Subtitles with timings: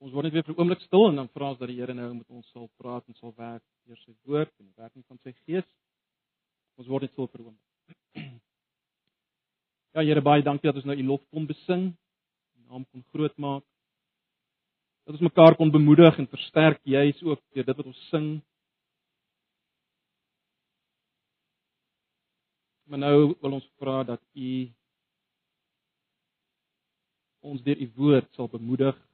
[0.00, 1.94] Ons word net weer vir 'n oomblik stil en dan vra ons dat die Here
[1.94, 5.18] nou met ons sal praat en sal werk deur sy woord en die werking van
[5.18, 5.66] sy gees.
[6.80, 7.68] Ons word net stil vir 'n oomblik.
[9.94, 11.84] Ja Here, baie dankie dat ons nou u lof kon besing,
[12.56, 13.64] u naam kon groot maak.
[15.04, 18.40] Dat ons mekaar kon bemoedig en versterk, juis ook deur dit wat ons sing.
[22.86, 24.70] Maar nou wil ons vra dat u
[27.40, 29.09] ons deur u woord sal bemoedig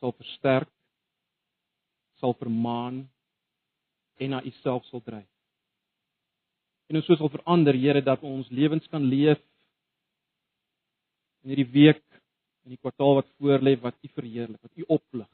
[0.00, 0.70] sal versterk,
[2.20, 3.04] sal vermaan
[4.20, 5.28] en na U self sal dryf.
[6.90, 9.40] En ons sal verander, Here, dat ons lewens kan leef
[11.44, 12.02] in hierdie week
[12.64, 15.30] en die kwartaal wat voorlê wat U verheerlik, wat U oplig,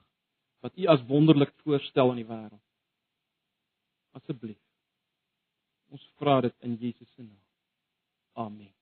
[0.63, 2.63] wat U as wonderlik voorstel aan die wêreld.
[4.21, 4.61] Asseblief.
[5.93, 7.43] Ons vra dit in Jesus se naam.
[8.47, 8.76] Amen.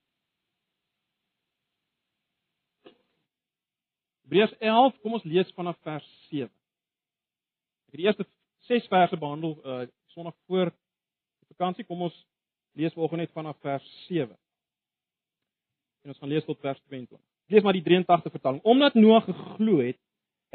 [4.25, 6.47] Hebreërs 11, kom ons lees vanaf vers 7.
[6.49, 8.25] Ek het die eerste
[8.65, 9.83] 6 verse behandel uh
[10.15, 11.83] Sondag voor die vakansie.
[11.85, 12.15] Kom ons
[12.79, 14.31] lees vanoggend net vanaf vers 7.
[16.05, 17.19] En ons gaan lees tot vers 22.
[17.51, 18.61] Lees maar die 83 vertaling.
[18.63, 19.99] Omdat Noag geglo het,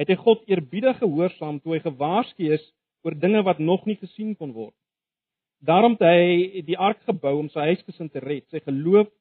[0.00, 2.64] het hy God eerbiedig gehoorsaam toe hy gewaarsku is
[3.05, 4.75] oor dinge wat nog nie gesien kon word.
[5.61, 8.48] Daarom het hy die ark gebou om sy huisgesin te red.
[8.50, 9.12] Sy geloof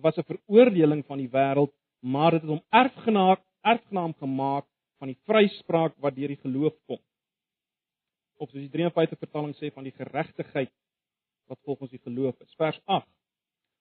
[0.00, 4.66] was 'n veroordeling van die wêreld, maar dit het hom erfgenaam erfgenaam gemaak
[4.98, 7.00] van die vryspraak wat deur die geloof kom.
[8.38, 10.72] Of soos die 53 vertaling sê van die geregtigheid
[11.48, 12.54] wat volgens die geloof is.
[12.58, 13.06] Vers 8.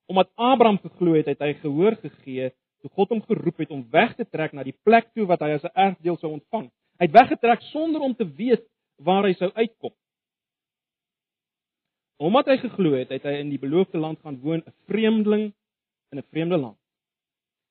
[0.07, 4.13] Omdat Abraham geglo het, het hy gehoor gegee toe God hom geroep het om weg
[4.15, 6.69] te trek na die plek toe wat hy as 'n erfdeel sou ontvang.
[6.99, 8.65] Hy het weggetrek sonder om te weet
[8.97, 9.93] waar hy sou uitkom.
[12.17, 15.53] Omdat hy geglo het, het hy in die beloofde land gaan woon, 'n vreemdeling
[16.11, 16.77] in 'n vreemde land.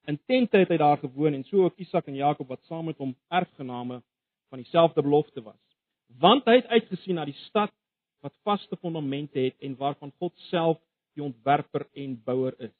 [0.06, 2.98] In tente het hy daar gewoon en so ook Isak en Jakob wat saam met
[3.02, 4.02] hom erfgename
[4.48, 5.62] van dieselfde belofte was.
[6.22, 7.72] Want hy het uitgesien na die stad
[8.22, 10.78] wat vaste fondamente het en waarvan God self
[11.18, 12.76] die ontwerper en bouer is.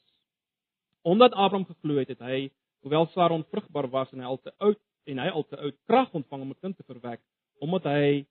[1.02, 2.38] Omdat Abraham geglo het, het hy,
[2.86, 6.14] hoewel Sara onvrugbaar was en hy al te oud en hy al te oud krag
[6.14, 7.20] ontvang om 'n kind te verwek,
[7.58, 8.26] omdat hy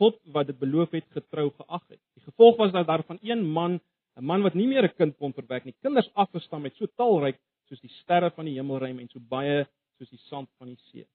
[0.00, 2.00] God wat dit beloof het getrou geag het.
[2.16, 3.80] Die gevolg was dat daar van een man,
[4.16, 7.36] 'n man wat nie meer 'n kind kon verwek nie, kinders afgestam het so talryk
[7.70, 9.64] soos die sterre van die hemelruim en so baie
[9.98, 11.06] soos die sand van die see.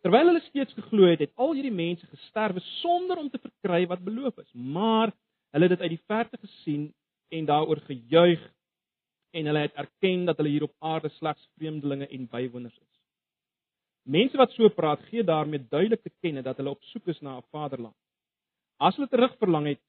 [0.00, 4.04] Terwyl hulle steeds geglo het, het al hierdie mense gesterwe sonder om te verkry wat
[4.06, 5.12] beloof is, maar
[5.52, 6.88] hulle het dit uit die verte gesien
[7.36, 8.46] en daaroor gejuig
[9.36, 12.96] en hulle het erken dat hulle hier op aarde slegs vreemdelinge en bywoners is.
[14.08, 17.36] Mense wat so praat, gee daarmee duidelik te kenne dat hulle op soek is na
[17.36, 17.96] 'n vaderland.
[18.78, 19.82] As hulle terugverlang het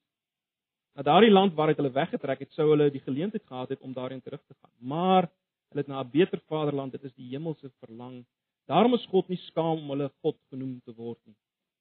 [0.96, 4.22] na daardie land waaruit hulle weggetrek het, sou hulle die geleentheid gehad het om daarin
[4.22, 4.74] terug te gaan.
[4.80, 5.30] Maar
[5.72, 8.26] hulle het na 'n beter vaderland, dit is die hemelse verlang.
[8.68, 11.36] Daarom is God nie skaam om hulle God genoem te word nie.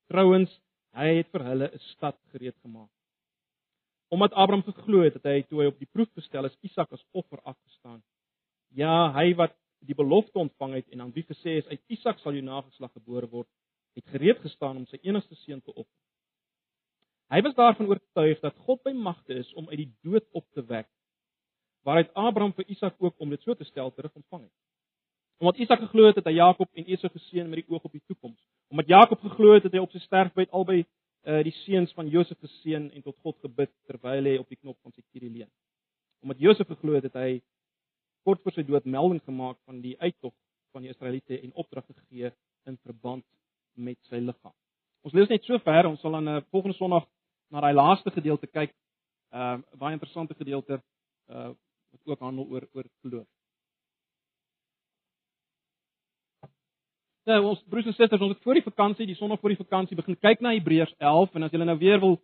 [0.07, 0.51] Trouwens,
[0.93, 2.91] hy het vir hulle 'n stad gereed gemaak.
[4.11, 7.05] Omdat Abraham geglo het dat hy toe hy op die proef gestel is, Isak as
[7.13, 8.03] offer afgestaan.
[8.75, 9.55] Ja, hy wat
[9.87, 13.29] die belofte ontvang het en aan wie gesê is uit Isak sal jou nageslag gebore
[13.29, 13.49] word,
[13.95, 15.99] het gereed gestaan om sy enigste seun te offer.
[17.31, 20.65] Hy was daarvan oortuig dat God by magte is om uit die dood op te
[20.67, 20.89] wek.
[21.87, 24.57] Waaruit Abraham vir Isak ook om dit so te stel terug ontvang het.
[25.39, 28.03] Omdat Isak geglo het dat hy Jakob en Esau geseën met die oog op die
[28.07, 28.41] toekoms.
[28.69, 32.39] Omdat Jakob geglo het dat hy op sy sterfbed albei uh, die seuns van Josef
[32.43, 35.51] geseën en tot God gebid terwyl hy op die knop van sy kierie leun.
[36.27, 37.39] Omdat Josef geglo het dat hy
[38.27, 40.35] kort voor sy dood melding gemaak van die uittog
[40.75, 42.35] van die Israeliete en opdrag gegee
[42.67, 43.25] in verband
[43.79, 44.55] met sy liggaam.
[45.07, 47.07] Ons lees net so ver, ons sal dan 'n eh, volgende Sondag
[47.51, 48.73] na daai laaste gedeelte kyk,
[49.35, 50.81] ehm uh, baie interessante gedeelte
[51.29, 51.51] uh
[51.91, 53.27] wat ook handel oor oor geloof.
[57.27, 59.97] Nou ons broers en susters, ons het voor die vakansie, die sonderdag voor die vakansie
[59.99, 62.17] begin kyk na Hebreërs 11 en as julle nou weer wil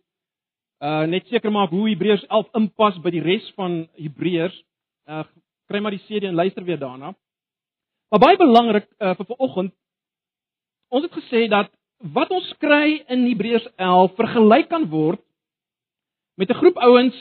[0.83, 4.57] uh net seker maak hoe Hebreërs 11 inpas by die res van Hebreërs,
[5.09, 5.23] uh
[5.67, 7.13] kry maar die CD en luister weer daarna.
[8.09, 9.75] Maar baie belangrik uh vir vanoggend
[10.89, 15.21] ons het gesê dat wat ons kry in Hebreërs 11 vergelyk kan word
[16.37, 17.17] met 'n groep ouens,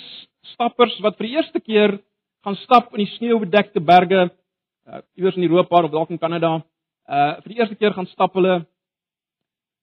[0.53, 1.99] stappers wat vir die eerste keer
[2.45, 4.31] gaan stap in die sneeubedekte berge
[4.87, 6.63] uh, iewers in Europa of dalk in Kanada.
[7.09, 8.67] Uh vir die eerste keer gaan stap hulle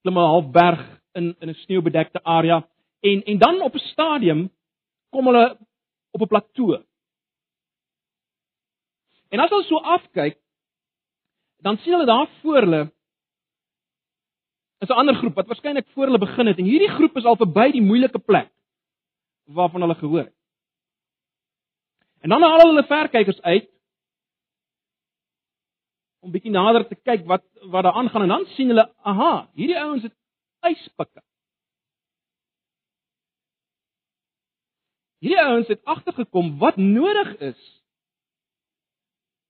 [0.04, 2.64] klim 'n half berg in in 'n sneeubedekte area
[3.02, 4.50] en en dan op 'n stadium
[5.12, 5.58] kom hulle
[6.12, 6.84] op 'n plateau.
[9.30, 10.38] En as hulle so afkyk,
[11.62, 12.92] dan sien hulle daar voor hulle
[14.84, 17.36] is 'n ander groep wat waarskynlik voor hulle begin het en hierdie groep is al
[17.36, 18.52] verby die moeilike plek
[19.46, 20.36] waarvan hulle gehoor het.
[22.22, 23.74] En dan haal hulle verkykers uit.
[26.24, 29.80] om bietjie nader te kyk wat wat daar aangaan en dan sien hulle, aha, hierdie
[29.80, 30.16] ouens het
[30.70, 31.24] yspikke.
[35.24, 37.60] Hierdie ouens het agtergekom wat nodig is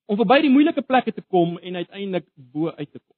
[0.09, 3.18] om verby die moeilike plekke te kom en uiteindelik bo uit te kom.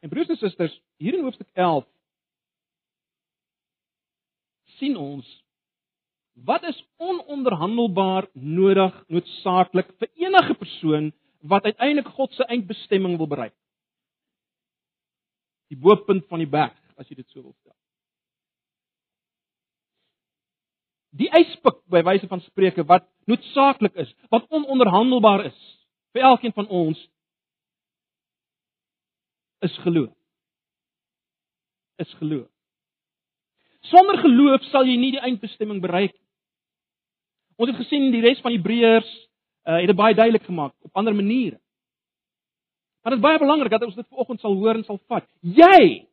[0.00, 1.86] En broers en susters, hier in hoofstuk 11
[4.80, 5.28] sien ons
[6.46, 11.10] wat is ononderhandelbaar nodig, noodsaaklik vir enige persoon
[11.52, 13.54] wat uiteindelik God se eindbestemming wil bereik.
[15.68, 17.76] Die boepunt van die berg, as jy dit so wil stel.
[21.20, 25.60] Die eispik by wyse van spreuke wat noodsaaklik is, wat ononderhandelbaar is
[26.14, 27.00] vir elkeen van ons
[29.60, 30.12] is geloof.
[31.96, 32.48] Is geloof.
[33.80, 36.28] Sonder geloof sal jy nie die eindbestemming bereik nie.
[37.60, 39.08] Ons het gesien die res van Hebreërs
[39.68, 41.58] uh, het dit baie duidelik gemaak op ander maniere.
[43.00, 45.26] Maar dit is baie belangrik dat ons dit vanoggend sal hoor en sal vat.
[45.40, 46.06] Jy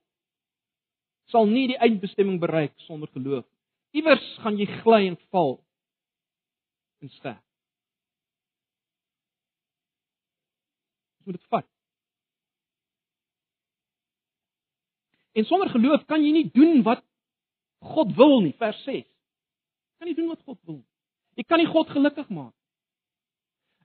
[1.31, 3.45] sal nie die eindbestemming bereik sonder geloof.
[3.95, 5.57] Iewers gaan jy gly en val
[7.03, 7.44] en sterf.
[11.19, 11.67] Jy moet dit vat.
[15.38, 17.04] En sonder geloof kan jy nie doen wat
[17.94, 19.06] God wil nie, vers 6.
[20.01, 20.88] Kan nie doen wat God wil nie.
[21.38, 22.56] Jy kan nie God gelukkig maak.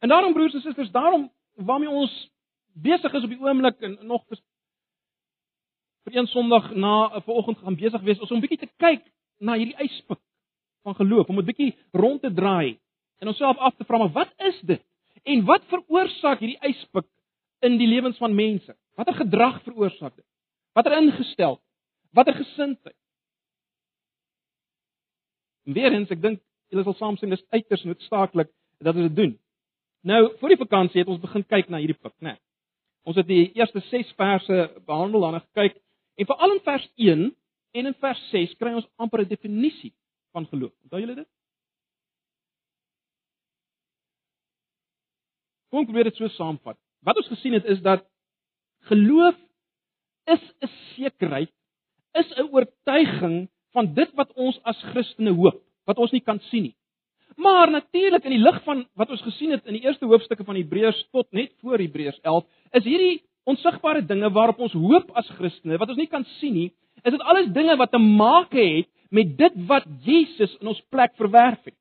[0.01, 1.29] En daarom broers en susters, daarom
[1.61, 2.15] waarmee ons
[2.73, 4.41] besig is op die oomblik en nog vir,
[6.07, 9.05] vir een Sondag na 'n eh, vanoggend gaan besig wees om 'n bietjie te kyk
[9.39, 10.21] na hierdie yspik
[10.83, 12.81] van geloof, om 'n bietjie rond te draai
[13.19, 14.83] en onsself af te vra maar wat is dit?
[15.23, 17.07] En wat veroorsaak hierdie yspik
[17.61, 18.77] in die lewens van mense?
[18.97, 20.32] Watter gedrag veroorsaak dit?
[20.73, 21.61] Watter ingestel?
[22.17, 22.97] Watter gesindheid?
[25.69, 26.41] Weerens, ek dink
[26.73, 28.51] julle sal saam sien dis uiters noodsaaklik
[28.83, 29.35] dat ons dit doen.
[30.09, 32.33] Nou, voor die vakansie het ons begin kyk na hierdie pik, né?
[32.33, 32.41] Nee.
[33.07, 35.79] Ons het die eerste 6 verse behandel en gekyk
[36.19, 37.23] en veral in vers 1
[37.79, 39.93] en in vers 6 kry ons amper 'n definisie
[40.33, 40.73] van geloof.
[40.85, 41.29] Onthou julle dit?
[45.71, 46.79] Kom probeer dit so saamvat.
[47.01, 48.07] Wat ons gesien het is dat
[48.91, 49.35] geloof
[50.25, 51.51] is 'n sekerheid,
[52.15, 56.63] is 'n oortuiging van dit wat ons as Christene hoop, wat ons nie kan sien
[56.63, 56.77] nie.
[57.37, 60.57] Maar natuurlik in die lig van wat ons gesien het in die eerste hoofstukke van
[60.57, 65.79] Hebreërs tot net voor Hebreërs 11, is hierdie onsigbare dinge waarop ons hoop as Christene,
[65.79, 66.73] wat ons nie kan sien nie,
[67.03, 71.17] is dit alles dinge wat te maak het met dit wat Jesus in ons plek
[71.17, 71.77] verwerf het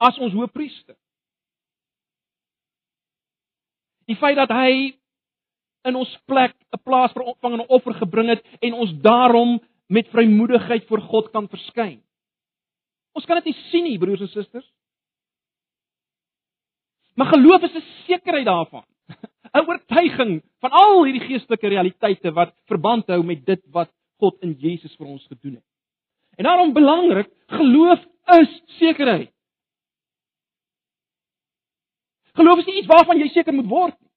[0.00, 0.96] as ons hoëpriester.
[4.08, 4.96] Die feit dat hy
[5.84, 10.86] in ons plek 'n plaas vir ontvangende offer gebring het en ons daarom met vrymoedigheid
[10.86, 12.02] voor God kan verskyn.
[13.12, 14.66] Ons kan dit nie sien nie, broers en susters.
[17.14, 18.84] Maar geloof is 'n sekerheid daarvan.
[19.54, 24.52] 'n Oortuiging van al hierdie geestelike realiteite wat verband hou met dit wat God in
[24.52, 25.66] Jesus vir ons gedoen het.
[26.36, 27.98] En daarom belangrik, geloof
[28.40, 29.32] is sekerheid.
[32.32, 34.09] Geloof is nie iets waarvan jy seker moet word nie.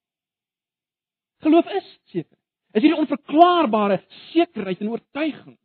[1.43, 2.37] Geloof is seker.
[2.73, 3.99] Is hierdie onverklaarbare
[4.31, 5.57] sekerheid en oortuiging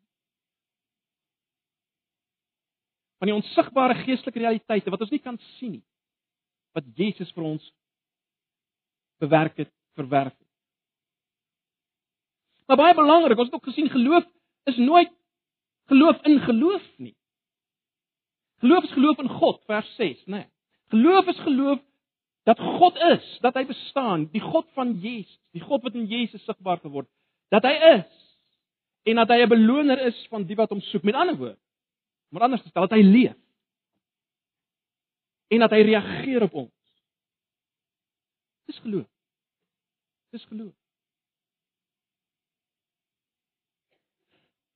[3.19, 5.85] van die onsigbare geestelike realiteite wat ons nie kan sien nie
[6.77, 7.65] wat Jesus vir ons
[9.19, 10.47] bewerk het, verwerf het.
[12.69, 14.27] Maar baie belangrik, ons het ook gesien geloof
[14.71, 15.11] is nooit
[15.89, 17.17] geloof in geloof nie.
[18.63, 20.37] Geloof is geloof in God, vers 6, né?
[20.37, 20.47] Nee.
[20.93, 21.81] Geloof is geloof
[22.49, 26.41] dat God is, dat hy bestaan, die God van Jesus, die God wat in Jesus
[26.49, 27.09] sigbaar geword,
[27.53, 28.15] dat hy is
[29.09, 31.05] en dat hy 'n beloner is van die wat hom soek.
[31.05, 31.59] Met ander woorde,
[32.33, 33.37] maar anders gestel, dat hy leef
[35.49, 36.73] en dat hy reageer op ons.
[38.67, 39.09] Dis geloof.
[40.31, 40.75] Dis geloof.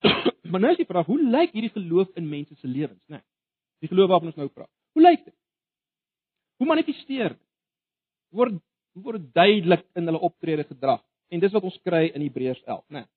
[0.50, 3.16] maar nou is die vraag, hoe lyk hierdie geloof in mense se lewens, né?
[3.16, 3.24] Nee,
[3.78, 4.72] die geloof waarvan ons nou praat.
[4.92, 5.36] Hoe lyk dit?
[6.56, 7.51] Hoe manifesteer dit?
[8.32, 8.60] Word
[8.92, 11.00] word duidelik in hulle optrede gedrag.
[11.32, 13.00] En dis wat ons kry in Hebreërs 11, né?
[13.00, 13.08] Nee.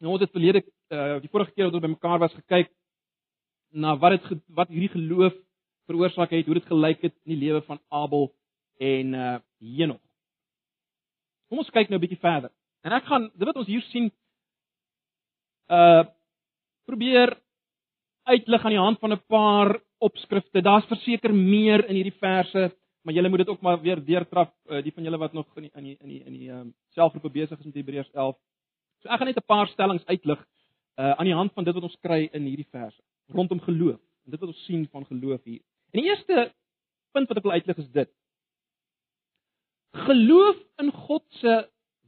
[0.00, 0.62] Nou het dit verlede
[0.92, 2.70] uh die vorige keer wat ons bymekaar was gekyk
[3.72, 5.34] na wat dit wat hierdie geloof
[5.86, 8.30] veroorsaak het, hoe dit gelyk het in die lewe van Abel
[8.80, 10.02] en uh Henog.
[11.48, 12.50] Kom ons kyk nou 'n bietjie verder.
[12.84, 14.12] En ek gaan dit wat ons hier sien
[15.70, 16.04] uh
[16.86, 17.34] probeer
[18.26, 20.62] uitlig aan die hand van 'n paar opskrifte.
[20.62, 22.70] Daar's verseker meer in hierdie verse,
[23.02, 25.68] maar julle moet dit ook maar weer deurtrap, uh, die van julle wat nog in
[25.68, 28.36] die in die in die in die um, selfgroepe besig is met Hebreërs 11.
[29.02, 30.40] So ek gaan net 'n paar stellings uitlig
[30.96, 34.00] uh aan die hand van dit wat ons kry in hierdie verse rondom geloof.
[34.24, 35.62] En dit wat ons sien van geloof hier.
[35.92, 36.52] En die eerste
[37.12, 38.10] punt wat ek wil uitlig is dit.
[40.06, 41.54] Geloof in God se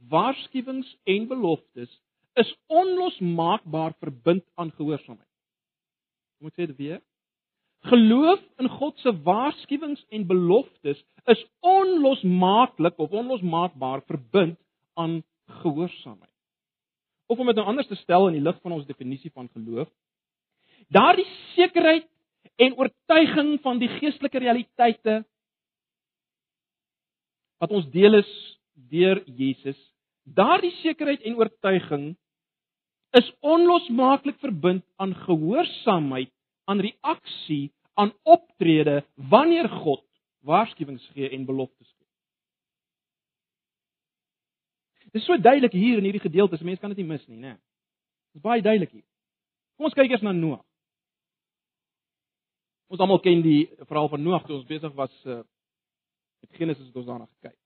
[0.09, 1.91] waarskuwings en beloftes
[2.39, 5.27] is onlosmaakbaar verbind aan gehoorsaamheid.
[6.39, 7.01] Kom ek sê dit weer?
[7.87, 10.99] Geloof in God se waarskuwings en beloftes
[11.31, 14.59] is onlosmaaklik of onlosmaakbaar verbind
[14.93, 15.23] aan
[15.61, 16.35] gehoorsaamheid.
[17.25, 19.89] Of om dit nou anders te stel in die lig van ons definisie van geloof,
[20.91, 22.07] daardie sekerheid
[22.59, 25.21] en oortuiging van die geestelike realiteite
[27.59, 28.31] wat ons deel is
[28.89, 29.77] deur Jesus,
[30.23, 32.09] daardie sekerheid en oortuiging
[33.17, 36.31] is onlosmaaklik verbind aan gehoorsaamheid
[36.69, 40.05] aan reaksie, aan optrede wanneer God
[40.45, 42.07] waarskuwings gee en beloftes gee.
[45.09, 47.55] Dit is so duidelik hier in hierdie gedeelte, mense kan dit nie mis nie, né?
[48.29, 49.07] Dit is baie duidelik hier.
[49.77, 50.61] Kom ons kyk eers na Noag.
[52.89, 55.41] Ons almal ken die verhaal van Noag toe ons besig was uh,
[56.43, 57.57] met Genesis het ons daarna gekyk.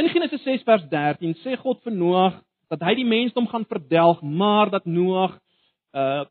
[0.00, 2.36] In Genesis 6 vers 13 sê God vir Noag
[2.72, 5.40] dat hy die mensdom gaan verdelg, maar dat Noag
[5.96, 6.28] uh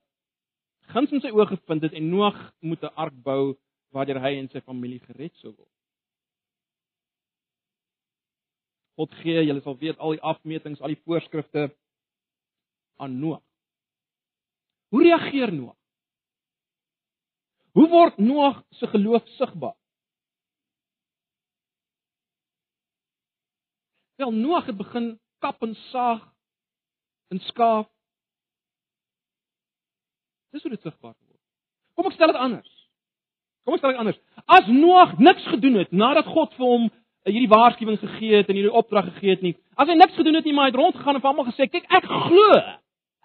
[0.93, 3.57] guns in sy oë gevind het en Noag moet 'n ark bou
[3.93, 5.73] waardeur hy en sy familie gered sou word.
[8.99, 11.69] God gee, julle sal weet al die afmetings, al die voorskrifte
[12.99, 13.43] aan Noag.
[14.91, 15.77] Hoe reageer Noag?
[17.77, 19.77] Hoe word Noag se geloof sigbaar?
[24.19, 26.25] Wel Noag het begin kap en saag
[27.31, 27.87] en skaaf
[30.53, 31.41] Dis hoe dit sigbaar word.
[31.95, 32.71] Kom ek stel dit anders.
[33.65, 34.19] Kom ek stel dit anders.
[34.47, 38.57] As Noag niks gedoen het nadat God vir hom eh, hierdie waarskuwing gegee het en
[38.57, 39.55] hierdie opdrag gegee het nie.
[39.75, 41.85] As hy niks gedoen het nie, maar hy het rondgegaan en vir almal gesê, "Kyk,
[41.89, 42.59] ek glo.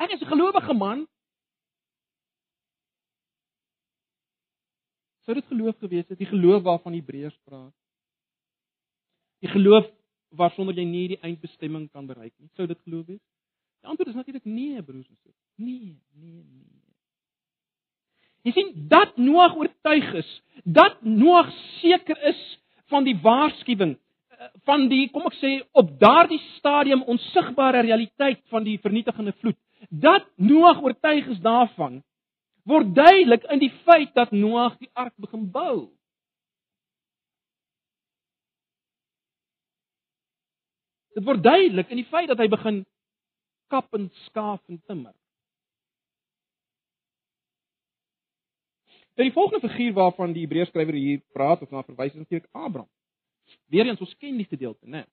[0.05, 1.07] Ek is 'n gelowige man."
[5.25, 7.73] Sou dit geloof gewees het, die geloof waarvan Hebreërs praat?
[9.41, 9.87] Die geloof
[10.29, 12.51] waarsonder jy nie die eindbestemming kan bereik nie.
[12.57, 13.23] Sou dit geloof wees?
[13.81, 15.37] Die antwoord is natuurlik nee, broers en susters.
[15.57, 16.84] Nee, nee, nee.
[18.45, 20.31] Jy sien dat Noag oortuig is,
[20.65, 21.49] dat Noag
[21.81, 22.41] seker is
[22.93, 28.67] van die waarskuwing eh, van die kom ek sê op daardie stadium onsigbare realiteit van
[28.67, 29.59] die vernietigende vloed.
[29.89, 32.03] Dat Noag oortuig is daarvan
[32.69, 35.89] word duidelik in die feit dat Noag die ark begin bou.
[41.15, 42.81] Dit word duidelik in die feit dat hy begin
[43.73, 45.15] kap en skaaf en timmer.
[49.15, 52.49] Nou die volgende figuur waarvan die Hebreërs skrywer hier praat of na verwys is natuurlik
[52.51, 52.91] Abraham.
[53.71, 55.05] Weereens ons ken die gedeelte, né?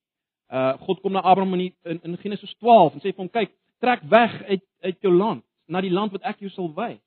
[0.49, 3.53] Uh God kom na Abraham in, in in Genesis 12 en sê vir hom kyk,
[3.79, 6.99] trek weg uit uit jou land na die land wat ek jou sal wys.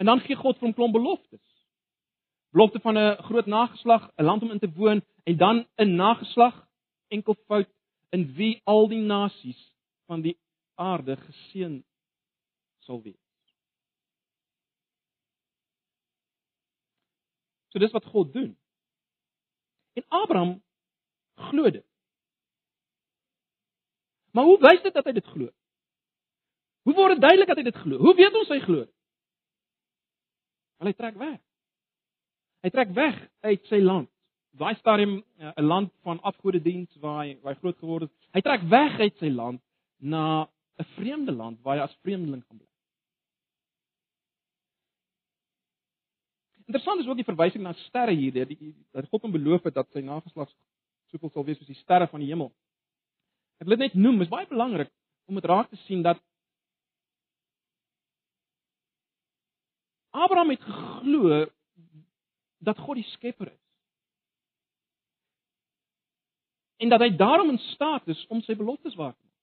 [0.00, 1.44] En dan gee God vir hom klomp beloftes.
[2.56, 6.66] Belofte van 'n groot nageslag, 'n land om in te woon en dan 'n nageslag
[7.08, 7.68] enkelvoud
[8.10, 9.60] in wie al die nasies
[10.06, 10.38] van die
[10.74, 11.84] aarde geseën
[12.78, 13.29] sal wees.
[17.70, 18.50] So dis wat God doen.
[19.98, 20.62] En Abraham
[21.50, 21.86] glo dit.
[24.30, 25.50] Maar hoe wys dit dat hy dit glo?
[26.86, 27.98] Hoe word dit duidelik dat hy dit glo?
[27.98, 28.86] Hoe weet ons hy glo?
[30.80, 31.40] Wel hy trek weg.
[32.64, 34.08] Hy trek weg uit sy land.
[34.60, 38.12] Daai stadium eh, 'n land van afgodediens waar hy waar hy groot geword het.
[38.34, 39.62] Hy trek weg uit sy land
[39.98, 40.48] na
[40.78, 42.69] 'n vreemde land waar hy as vreemdeling gaan bly.
[46.70, 48.50] Interessant is ook die verwysing na sterre hier, dat
[48.94, 50.50] dat God hom beloof het dat sy nageslag
[51.10, 52.52] soveel sal wees soos die sterre van die hemel.
[53.58, 54.92] Ek wil dit net noem, is baie belangrik
[55.26, 56.20] om dit raak te sien dat
[60.14, 61.42] Abraham het geglo
[62.62, 63.58] dat God die skepper is.
[66.86, 69.38] En dat hy daarom in staat is om sy beloftes waar te maak.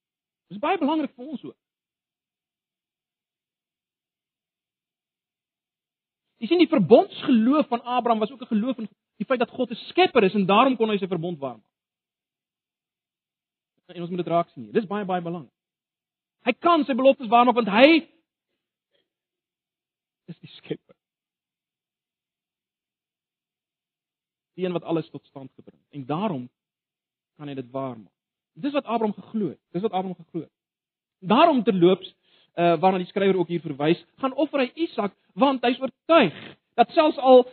[0.56, 1.60] Dis baie belangrik vir ons ook.
[6.38, 9.72] Jy sien die verbondsgeloof van Abraham was ook 'n geloof in die feit dat God
[9.72, 11.66] 'n skepper is en daarom kon hy sy verbond waarmaak.
[13.88, 14.74] En ons moet dit raak sien hier.
[14.74, 15.54] Dis baie baie belangrik.
[16.44, 18.08] Hy kan sy beloftes waarmaak want hy
[20.26, 20.96] is die skepper.
[24.56, 26.50] Die een wat alles tot stand gebring en daarom
[27.38, 28.14] kan hy dit waarmaak.
[28.54, 29.60] Dis wat Abraham geglo het.
[29.72, 30.54] Dis wat Abraham geglo het.
[31.20, 32.14] Daarom terloops
[32.58, 36.38] uh, waarna die skrywer ook hier verwys, gaan offer hy Isak want hy's oortuig
[36.78, 37.46] dat selfs al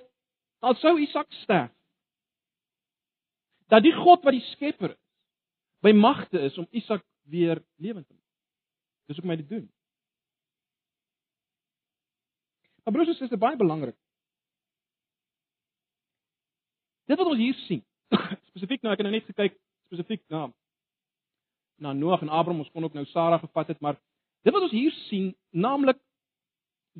[0.64, 1.72] al sou Isak sterf,
[3.68, 5.00] dat die God wat die skepper is,
[5.84, 8.22] by magte is om Isak weer lewend te maak.
[9.08, 9.66] Dis hoekom hy dit doen.
[12.84, 13.96] Maar broers en susters, baie belangrik.
[17.08, 17.84] Dit wat ons hier sien,
[18.50, 19.56] spesifiek nou ek het nou net gekyk
[19.90, 20.46] spesifiek na
[21.84, 23.96] na Noag en Abraham, ons kon ook nou Sara gevat het, maar
[24.44, 25.98] dit wat ons hier sien, naamlik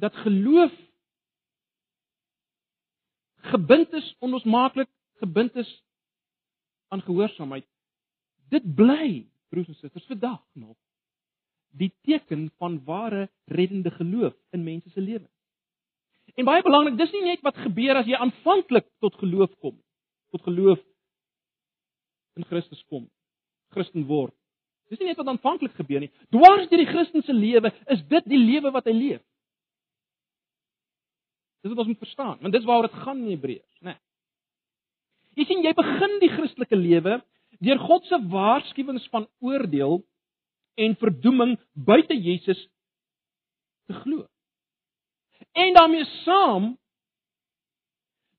[0.01, 0.73] dat geloof
[3.53, 4.89] gebind is onlosmaaklik
[5.23, 5.71] gebind is
[6.89, 7.67] aan gehoorsaamheid.
[8.49, 10.77] Dit bly, broers en susters, vandag nog
[11.75, 15.33] die teken van ware reddende geloof in mense se lewens.
[16.35, 19.77] En baie belangrik, dis nie net wat gebeur as jy aanvanklik tot geloof kom,
[20.35, 20.81] tot geloof
[22.39, 23.07] in Christus kom,
[23.75, 24.35] Christen word.
[24.93, 26.13] Dis nie net wat aanvanklik gebeur nie.
[26.35, 29.23] Dwars deur die Christen se lewe is dit die lewe wat hy leef.
[31.65, 33.95] Dis wat ons moet verstaan, want dis waaroor dit gaan in Hebreërs, né?
[33.95, 34.01] Nee.
[35.35, 37.19] Jy sien, jy begin die Christelike lewe
[37.65, 40.03] deur God se waarskuwings van oordeel
[40.79, 42.61] en verdoeming buite Jesus
[43.89, 44.27] te glo.
[45.55, 46.75] En daarmee saam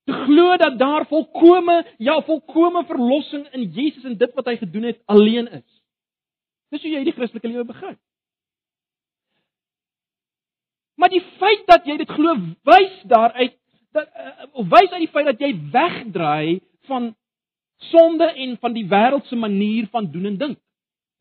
[0.05, 4.91] te glo dat daar volkome, ja, volkome verlossing in Jesus en dit wat hy gedoen
[4.91, 5.74] het alleen is.
[6.73, 7.97] Dis hoe jy die Christelike lewe begin.
[10.95, 12.35] Maar die feit dat jy dit glo,
[12.67, 13.57] wys daaruit
[13.95, 17.13] dat uh, wys uit die feit dat jy wegdraai van
[17.91, 20.57] sonde en van die wêreldse manier van doen en dink.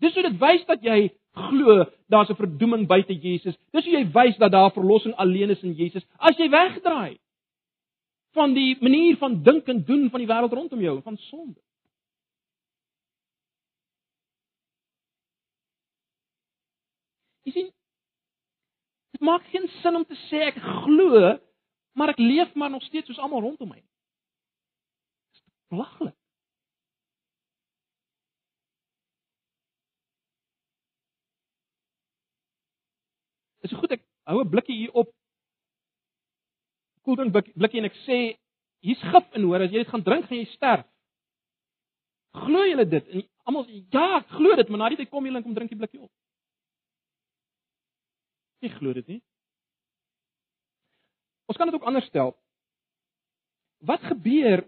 [0.02, 3.56] Dis hoe dit wys dat jy glo daar's 'n verdoeming buite Jesus.
[3.72, 6.06] Dis hoe jy wys dat daar verlossing alleen is in Jesus.
[6.18, 7.18] As jy wegdraai
[8.34, 11.60] van die manier van dink en doen van die wêreld rondom jou, van sonde.
[17.44, 17.72] Jy sien,
[19.14, 21.34] dit maak geen sin om te sê ek glo,
[21.94, 23.80] maar ek leef maar nog steeds soos almal rondom my.
[25.34, 25.42] Dis
[25.74, 26.16] belaglik.
[33.64, 35.12] Is dit goed ek hou 'n blikkie hier op.
[37.04, 38.18] Koeldrink blikkie en ek sê
[38.84, 40.86] hier's gif in hoor as jy dit gaan drink gaan jy sterf.
[42.34, 43.08] Glo julle dit?
[43.08, 45.70] En almal ja, ek glo dit, maar na die tyd kom julle en kom drink
[45.70, 46.10] die blikkie op.
[48.64, 49.20] Ek glo dit nie.
[51.50, 52.32] Ons kan dit ook anders stel.
[53.84, 54.64] Wat gebeur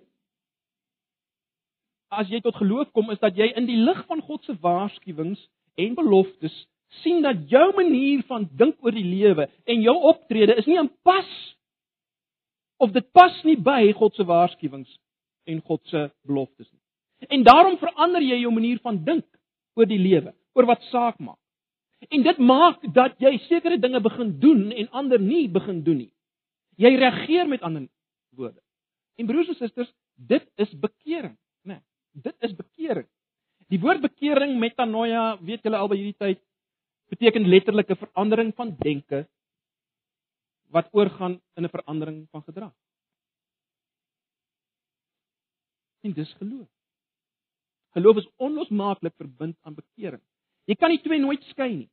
[2.13, 5.41] as jy tot geloof kom is dat jy in die lig van God se waarskuwings
[5.81, 6.55] en beloftes
[7.03, 10.91] sien dat jou manier van dink oor die lewe en jou optrede is nie in
[11.05, 11.33] pas
[12.79, 14.93] of dit pas nie by God se waarskuwings
[15.51, 16.83] en God se beloftes nie.
[17.33, 19.27] En daarom verander jy jou manier van dink
[19.77, 21.41] oor die lewe, oor wat saak maak.
[21.99, 26.13] En dit maak dat jy sekere dinge begin doen en ander nie begin doen nie.
[26.77, 27.89] Jy reageer met ander
[28.37, 28.61] woorde.
[29.17, 31.79] En broers en susters, dit is bekering, né?
[31.79, 31.81] Nee,
[32.13, 33.09] dit is bekering.
[33.73, 36.43] Die woord bekering metanoia, weet julle al by hierdie tyd,
[37.11, 39.27] beteken letterlik 'n verandering van denke
[40.71, 42.75] wat oorgaan in 'n verandering van gedrag.
[46.03, 46.69] En dis geloof.
[47.91, 50.23] Geloof is onlosmaaklik verbind aan bekering.
[50.67, 51.89] Jy kan die twee nooit skei nie.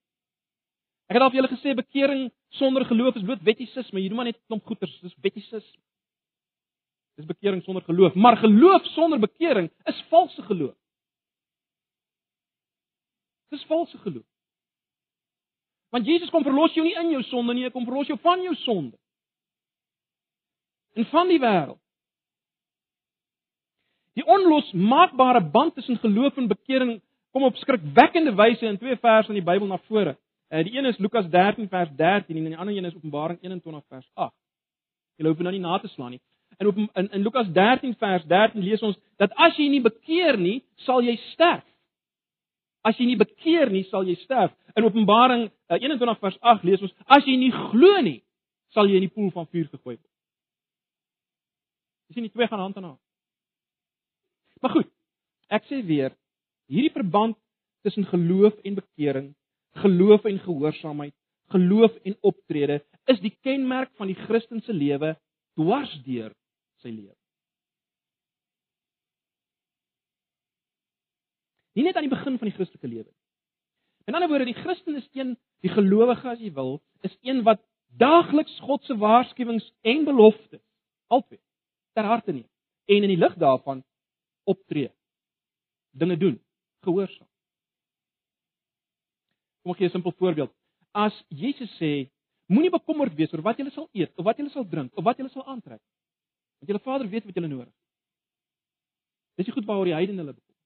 [1.10, 4.02] Ek het al vir julle gesê bekering sonder geloof is bloot wettisisme.
[4.02, 5.82] Jy doen maar net 'n klomp goeters, dis wettisisme.
[7.16, 10.76] Dis bekering sonder geloof, maar geloof sonder bekering is valse geloof.
[13.50, 14.26] Dis valse geloof.
[15.90, 18.42] Want Jesus kom verlos jou nie in jou sonde nie, hy kom verlos jou van
[18.42, 18.98] jou sonde.
[20.98, 21.80] En van die wêreld.
[24.18, 27.02] Die onlosmaakbare band tussen geloof en bekering
[27.34, 30.16] kom op skrikwekkende wyse in twee verse in die Bybel na vore.
[30.54, 33.84] Uh, die een is Lukas 13 vers 13 en die ander een is Openbaring 21
[33.90, 34.36] vers 8.
[35.18, 36.22] Jy loop nou nie na te slaan nie.
[36.58, 40.38] En op in, in Lukas 13 vers 13 lees ons dat as jy nie bekeer
[40.38, 41.66] nie, sal jy sterf.
[42.86, 44.54] As jy nie bekeer nie, sal jy sterf.
[44.78, 48.20] In Openbaring 21 eh, vers 8 lees ons: As jy nie glo nie,
[48.76, 50.10] sal jy in die poel van vuur gegooi word.
[52.14, 53.02] Dis nie twee gaan hand aan hand.
[54.62, 54.90] Maar goed,
[55.50, 56.14] ek sê weer,
[56.74, 57.38] hierdie verband
[57.86, 59.34] tussen geloof en bekering,
[59.84, 61.16] geloof en gehoorsaamheid,
[61.54, 62.80] geloof en optrede
[63.12, 65.14] is die kenmerk van die Christelike lewe
[65.60, 66.32] dwarsdeur
[66.82, 67.14] sy lewe.
[71.74, 73.20] Nie net aan die begin van die Christelike lewe nie.
[74.10, 77.62] In ander woorde, die Christen is een, die gelowige as jy wil, is een wat
[78.00, 80.62] daagliks God se waarskuwings en beloftes
[81.14, 81.42] altyd
[81.96, 82.50] ter harte neem
[82.90, 83.84] en in die lig daarvan
[84.50, 84.90] optree.
[85.96, 86.40] Dinge doen,
[86.84, 87.28] gehoorsaam.
[89.64, 90.52] Kom ek gee 'n simpel voorbeeld.
[90.92, 92.10] As Jesus sê,
[92.46, 95.18] moenie bekommerd wees oor wat jy sal eet of wat jy sal drink of wat
[95.18, 95.82] jy sal aantrek.
[96.60, 97.80] Want julle Vader weet wat julle nodig het.
[99.36, 100.62] Dis die goed waaroor die heidene hulle bekommer.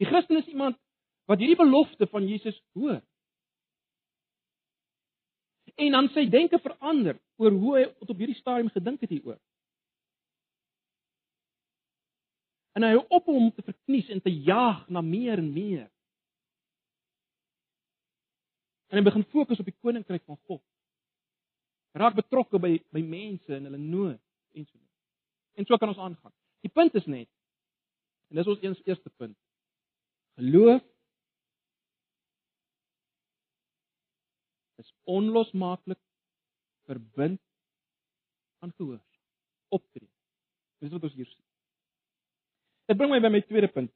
[0.00, 0.78] Die Christen is iemand
[1.26, 3.02] wat hierdie belofte van Jesus hoor.
[5.76, 9.38] En dan sy denke verander oor hoe hy tot op hierdie stadium gedink het hieroor.
[12.76, 15.86] En hy op hom te verknies en te jaag na meer en meer.
[18.92, 20.62] En hy begin fokus op die koninkryk van God.
[21.96, 24.20] Raak betrokke by by mense en hulle nood
[24.56, 24.82] en so.
[25.56, 26.34] En so kan ons aangaan.
[26.64, 27.30] Die punt is net
[28.28, 29.36] en dis ons eens eerste punt.
[30.36, 30.84] Geloof
[34.82, 36.02] is onlosmaaklik
[36.84, 37.40] verbind
[38.60, 39.00] aan gehoor.
[39.68, 40.10] Optree.
[40.78, 41.45] Dis wat ons hier sien.
[42.86, 43.90] Dit bring my by my tweede punt.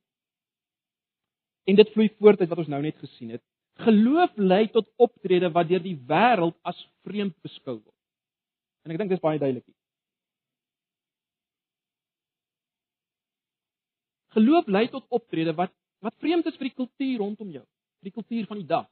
[1.69, 3.43] En dit vloei voort uit wat ons nou net gesien het.
[3.85, 7.97] Geloof lei tot optrede wat deur die wêreld as vreemd beskou word.
[8.85, 9.77] En ek dink dis baie duidelik hier.
[14.37, 17.63] Geloof lei tot optrede wat wat vreemd is vir die kultuur rondom jou,
[18.01, 18.87] vir die kultuur van die dag.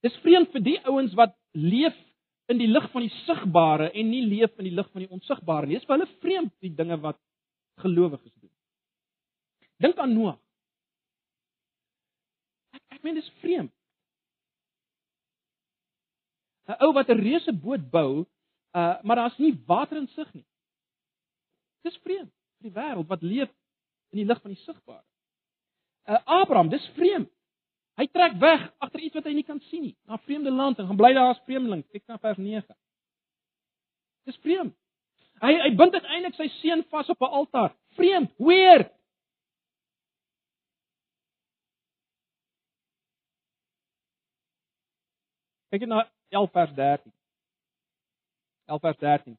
[0.00, 1.96] Dis vreemd vir die ouens wat leef
[2.48, 5.68] in die lig van die sigbare en nie leef in die lig van die onsigbare
[5.68, 5.76] nie.
[5.76, 7.18] Dis vir hulle vreemd die dinge wat
[7.78, 8.52] gelowiges doen.
[9.78, 10.38] Dink aan Noag.
[12.74, 13.72] Ek ek meen dis vreemd.
[16.68, 18.26] 'n Ou wat 'n reuse boot bou,
[18.76, 20.46] uh maar daar's nie water in sig nie.
[21.82, 23.50] Dis vreemd vir die wêreld wat leef
[24.12, 25.04] in die lig van die sigbare.
[26.08, 27.30] Uh Abraham, dis vreemd.
[27.98, 30.78] Hy trek weg agter iets wat hy nie kan sien nie, na 'n vreemde land
[30.78, 31.86] en gaan bly daar as vreemdeling.
[31.88, 32.76] Kyk na vers 9.
[34.24, 34.76] Dis vreemd.
[35.40, 37.74] Hy hy bind uiteindelik sy seun vas op 'n altaar.
[37.98, 38.90] Vreemd, weird.
[45.70, 47.12] Kyk net na 11 vers 13.
[48.66, 49.38] 11 vers 13.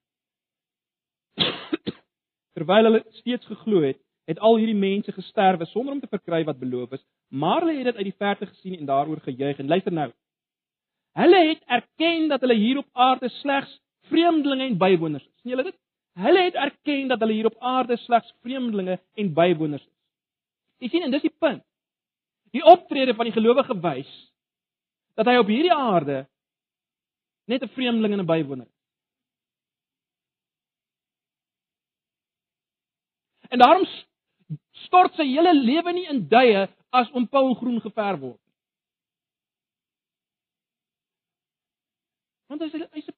[2.53, 6.59] Terwyl hulle steeds geglo het, het al hierdie mense gesterwe sonder om te verkry wat
[6.61, 9.93] beloof is, maar hulle het dit uit die verte gesien en daaroor gejuig en luister
[9.93, 10.09] nou.
[11.17, 15.41] Hulle het erken dat hulle hier op aarde slegs vreemdelinge en bywoners is.
[15.41, 15.77] Sien julle dit?
[16.19, 19.95] Hulle het erken dat hulle hier op aarde slegs vreemdelinge en bywoners is.
[20.83, 21.63] Jy sien en dis die punt.
[22.55, 24.11] Die optrede van die gelowige wys
[25.19, 26.23] dat hy op hierdie aarde
[27.51, 28.77] net 'n vreemdeling en 'n bywoner is.
[33.49, 33.85] En daarom
[34.85, 38.41] stort sy hele lewe nie in duie as om Paul groen geverf word.
[42.47, 43.09] Want hy's hy's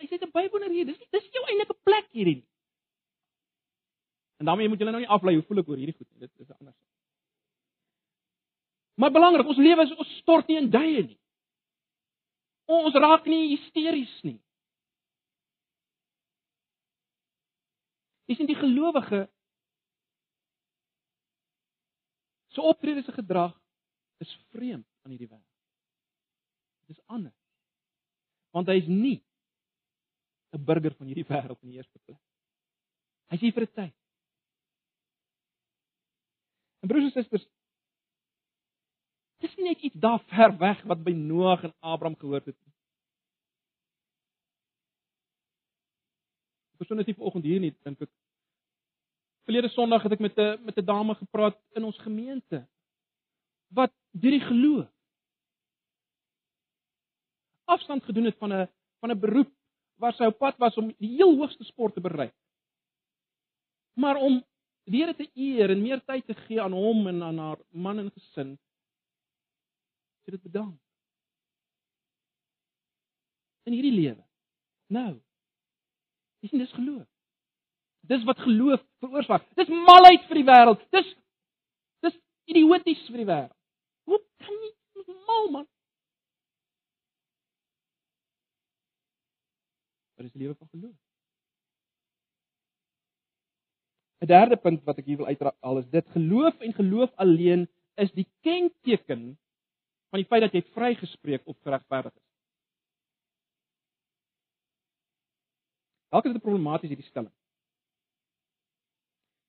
[0.00, 0.86] hy's net 'n bywoner hier.
[0.86, 2.44] Dis dis jou enige plek hierdie.
[4.36, 6.20] En daarmee moet julle nou nie aflei hoe voel ek oor hierdie goed nie.
[6.20, 6.76] Dit is anders.
[8.96, 11.18] Maar belangrik, ons lewe is ons stort nie in duie nie.
[12.66, 14.38] Ons raak nie hysteries nie.
[18.26, 19.26] Dis in die gelowige
[22.50, 23.52] se so optrede se gedrag
[24.24, 25.52] is vreemd aan hierdie wêreld.
[26.86, 27.36] Dit is anders.
[28.56, 29.18] Want hy is nie
[30.52, 32.20] 'n burger van hierdie wêreld in die eerste plek.
[33.32, 33.94] Hy's hier vir 'n tyd.
[36.82, 37.46] En broers en susters,
[39.42, 42.74] dis nie net iets daar ver weg wat by Noag en Abraham gehoor het nie.
[46.76, 48.10] Persoonlik is vanoggend hier nie, dink ek.
[49.46, 52.66] Verlede Sondag het ek met 'n met 'n dame gepraat in ons gemeente
[53.68, 54.90] wat deur die geloof
[57.66, 58.68] afstand gedoen het van 'n
[59.00, 59.52] van 'n beroep
[60.00, 62.34] waar sy op pad was om die heel hoogste sport te bereik.
[63.96, 64.42] Maar om
[64.86, 67.98] die Here te eer en meer tyd te gee aan hom en aan haar man
[67.98, 68.54] en gesin.
[70.22, 70.76] Sy het dit bedank.
[73.66, 74.22] In hierdie lewe.
[74.94, 75.16] Nou.
[76.44, 77.06] Dis nie dis geloof.
[78.06, 79.48] Dis wat geloof veroorsaak.
[79.58, 80.84] Dis malheid vir die wêreld.
[80.94, 81.08] Dis
[82.06, 82.18] dis
[82.52, 83.56] idioties vir die wêreld.
[84.06, 85.66] Hoe kan jy mal man?
[90.26, 90.94] Wat is die lewe van geloof?
[94.18, 98.10] 'n Derde punt wat ek hier wil uithaal is dit geloof en geloof alleen is
[98.12, 99.38] die kenteken
[100.10, 102.26] van die feit dat jy vrygespreek of geregverdig is.
[106.10, 107.34] Dalk is dit problematies hierdie stelling.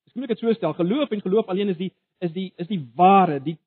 [0.06, 2.70] Dis moet ek dit so stel, geloof en geloof alleen is die is die is
[2.70, 3.58] die ware, die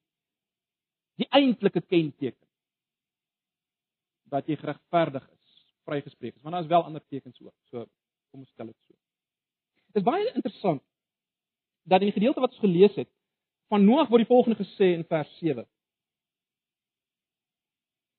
[1.19, 2.47] die eintlike kenteken
[4.31, 5.40] dat jy geregverdig is
[5.91, 6.43] vrygespreek is.
[6.45, 7.55] Want daar is wel ander tekens ook.
[7.71, 7.85] So
[8.31, 8.95] kom ons stel dit so.
[9.91, 10.83] Dit is baie interessant
[11.83, 13.11] dat in die gedeelte wat ons gelees het
[13.71, 15.67] van Noag word die volgende gesê in vers 7.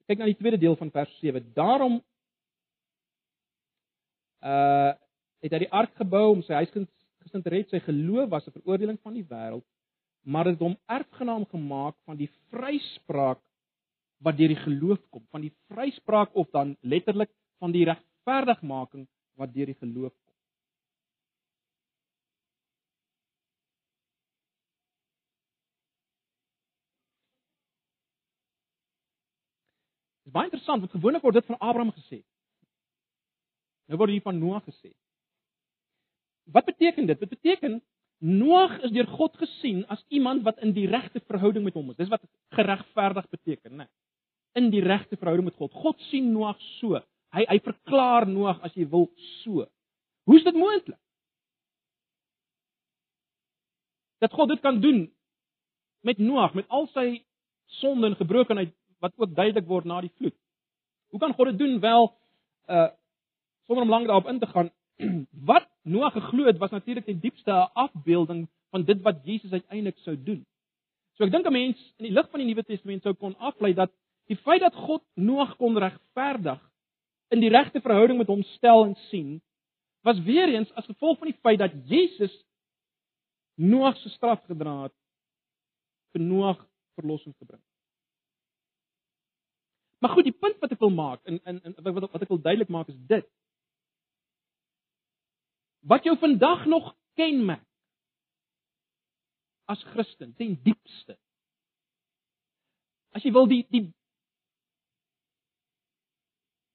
[0.07, 1.51] Kyk na die tweede deel van vers 7.
[1.57, 2.01] Daarom
[4.41, 4.97] uh
[5.41, 7.71] het hy die ark gebou om sy huisgesind te red.
[7.73, 9.65] Sy geloof was 'n veroordeling van die wêreld
[10.21, 13.41] maar dit hom erfgenaam gemaak van die vryspraak
[14.21, 17.31] wat deur die geloof kom, van die vryspraak of dan letterlik
[17.61, 19.05] van die regverdigmaking
[19.37, 20.35] wat deur die geloof kom.
[30.21, 32.23] Dit is baie interessant want gewoonlik word dit van Abraham gesê.
[33.91, 34.93] Nou word hier van Noag gesê.
[36.51, 37.19] Wat beteken dit?
[37.19, 37.81] Dit beteken
[38.21, 41.97] Noag is deur God gesien as iemand wat in die regte verhouding met hom is.
[41.97, 43.87] Dis wat geregverdig beteken, né?
[44.57, 45.73] In die regte verhouding met God.
[45.73, 47.01] God sien Noag so.
[47.31, 49.07] Hy hy verklaar Noag as jy wil
[49.41, 49.65] so.
[50.27, 50.99] Hoe is dit moontlik?
[54.21, 55.05] Dat God dit kan doen
[56.05, 57.23] met Noag met al sy
[57.79, 60.35] sonde en gebrokenheid wat ook duidelik word na die vloed.
[61.11, 62.11] Hoe kan God dit doen wel
[62.69, 62.89] uh
[63.65, 64.69] sonder om lank daarop in te gaan?
[65.49, 70.15] Wat Noag geglo het was natuurlik die diepste afbeelding van dit wat Jesus uiteindelik sou
[70.23, 70.43] doen.
[71.17, 73.73] So ek dink 'n mens in die lig van die Nuwe Testament sou kon aflei
[73.73, 73.91] dat
[74.27, 76.61] die feit dat God Noag kon regverdig
[77.31, 79.39] in die regte verhouding met hom stel en sien,
[80.05, 82.33] was weer eens as gevolg van die feit dat Jesus
[83.61, 84.93] Noag se straf gedra het
[86.15, 86.57] vir Noag
[86.97, 87.61] verlossing te bring.
[90.01, 92.71] Maar goed, die punt wat ek wil maak en en wat wat ek wil duidelik
[92.73, 93.27] maak is dit
[95.91, 97.65] wat jou vandag nog kenmerk
[99.65, 101.15] as Christen ten diepste.
[103.15, 103.85] As jy wil die die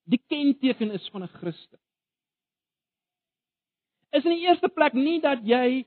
[0.07, 1.79] die kenteken is van 'n Christen.
[4.11, 5.87] Is in die eerste plek nie dat jy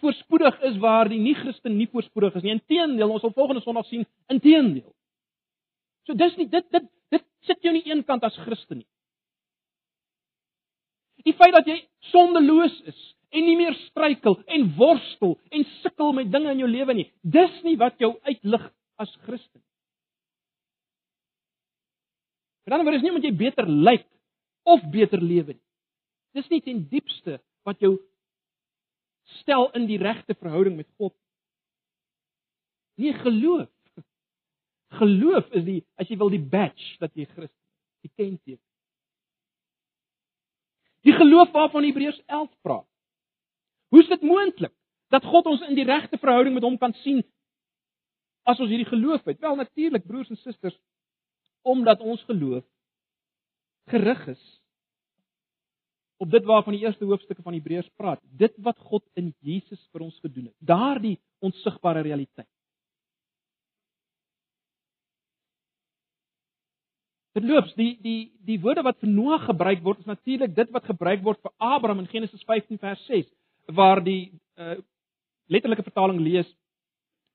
[0.00, 2.52] voorspoedig is waar die nie-Christen nie voorspoedig is nie.
[2.52, 4.92] Inteendeel, ons sal volgende Sondag sien, inteendeel.
[6.06, 8.88] So dis nie dit dit dit sit jou nie een kant as Christen nie.
[11.26, 11.80] Die feit dat jy
[12.12, 12.98] sondeloos is
[13.30, 17.62] en nie meer struikel en worstel en sukkel met dinge in jou lewe nie, dis
[17.66, 18.68] nie wat jou uitlig
[19.02, 19.62] as Christen.
[22.66, 24.06] En dan word dit nie omdat jy beter lyk
[24.66, 25.62] of beter lewe nie.
[26.34, 27.94] Dis nie ten diepste wat jou
[29.40, 31.14] stel in die regte verhouding met God.
[32.98, 33.70] Nee, geloof.
[34.98, 38.62] Geloof is die as jy wil die badge dat jy Christen is, die kenteken.
[41.06, 42.86] Die geloof waarvan Hebreërs 11 praat.
[43.94, 44.74] Hoe is dit moontlik
[45.14, 47.22] dat God ons in die regte verhouding met hom kan sien
[48.42, 49.38] as ons hierdie geloof het?
[49.42, 50.74] Wel natuurlik broers en susters,
[51.66, 52.64] omdat ons geloof
[53.90, 54.44] gerig is
[56.16, 60.06] op dit waarvan die eerste hoofstukke van Hebreërs praat, dit wat God in Jesus vir
[60.06, 60.54] ons gedoen het.
[60.64, 62.48] Daardie onsigbare realiteit.
[67.36, 71.20] Verloops, die die die woorde wat vir Noag gebruik word is natuurlik dit wat gebruik
[71.26, 73.28] word vir Abraham in Genesis 15 vers 6
[73.76, 74.78] waar die uh,
[75.52, 76.48] letterlike vertaling lees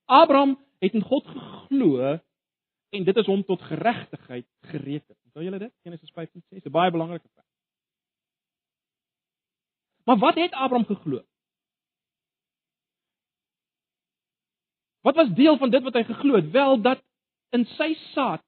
[0.10, 2.17] Abraham het in God geglo
[2.92, 5.16] en dit is hom tot geregtigheid gereken.
[5.30, 5.74] Onthou julle dit?
[5.84, 7.48] Genesis 15:6, 'n baie belangrike vers.
[10.04, 11.24] Maar wat het Abraham geglo?
[15.02, 16.52] Wat was deel van dit wat hy geglo het?
[16.52, 17.04] Wel dat
[17.50, 18.44] in sy saad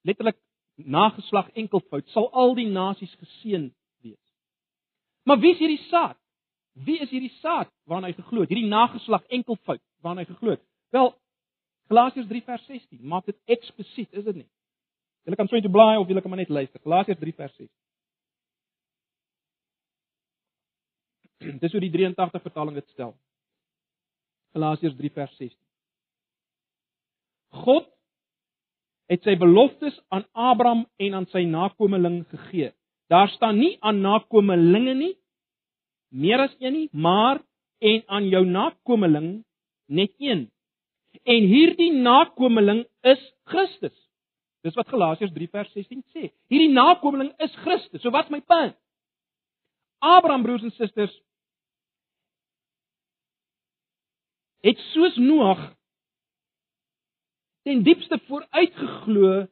[0.00, 0.38] letterlik
[0.74, 4.34] nageslag enkelvoud sal al die nasies geseën wees.
[5.22, 6.18] Maar wie is hierdie saad?
[6.72, 8.52] Wie is hierdie saad waarna hy geglo het?
[8.52, 10.62] Hierdie nageslag enkelvoud waarna hy geglo het.
[10.94, 11.12] Wel
[11.88, 14.48] Galasiërs 3 vers 16 maak dit eksplisiet, is dit nie?
[15.24, 16.80] Julle kan sou net blaai of julle kan maar net luister.
[16.84, 17.68] Galasiërs 3 vers 16.
[21.62, 23.14] Dis hoe die 83 vertaling dit stel.
[24.56, 25.56] Galasiërs 3 vers 16.
[27.64, 27.88] God
[29.08, 32.72] het sy beloftes aan Abraham en aan sy nakommeling gegee.
[33.08, 35.14] Daar staan nie aan nakommelinge nie,
[36.12, 37.40] meer as een nie, maar
[37.80, 39.30] en aan jou nakommeling
[39.88, 40.48] net een.
[41.24, 43.94] En hierdie nakommeling is Christus.
[44.66, 46.28] Dis wat Galasiërs 3 vers 16 sê.
[46.52, 48.02] Hierdie nakommeling is Christus.
[48.02, 48.76] So wat's my punt?
[49.98, 51.14] Abraham broers en susters
[54.62, 55.60] het soos Noag
[57.62, 59.46] ten diepste vooruitgeglo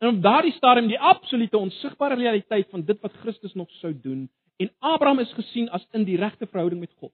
[0.00, 4.28] en op daardie stadium die absolute onsigbare realiteit van dit wat Christus nog sou doen
[4.56, 7.12] en Abraham is gesien as in die regte verhouding met God.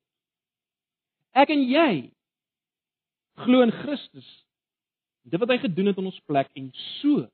[1.34, 1.90] Ek en jy
[3.44, 4.28] glo in Christus.
[5.26, 6.70] Dit wat hy gedoen het in ons plek en
[7.00, 7.26] so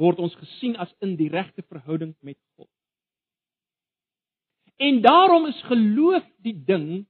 [0.00, 2.68] word ons gesien as in die regte verhouding met God.
[4.80, 7.04] En daarom is geloof die ding,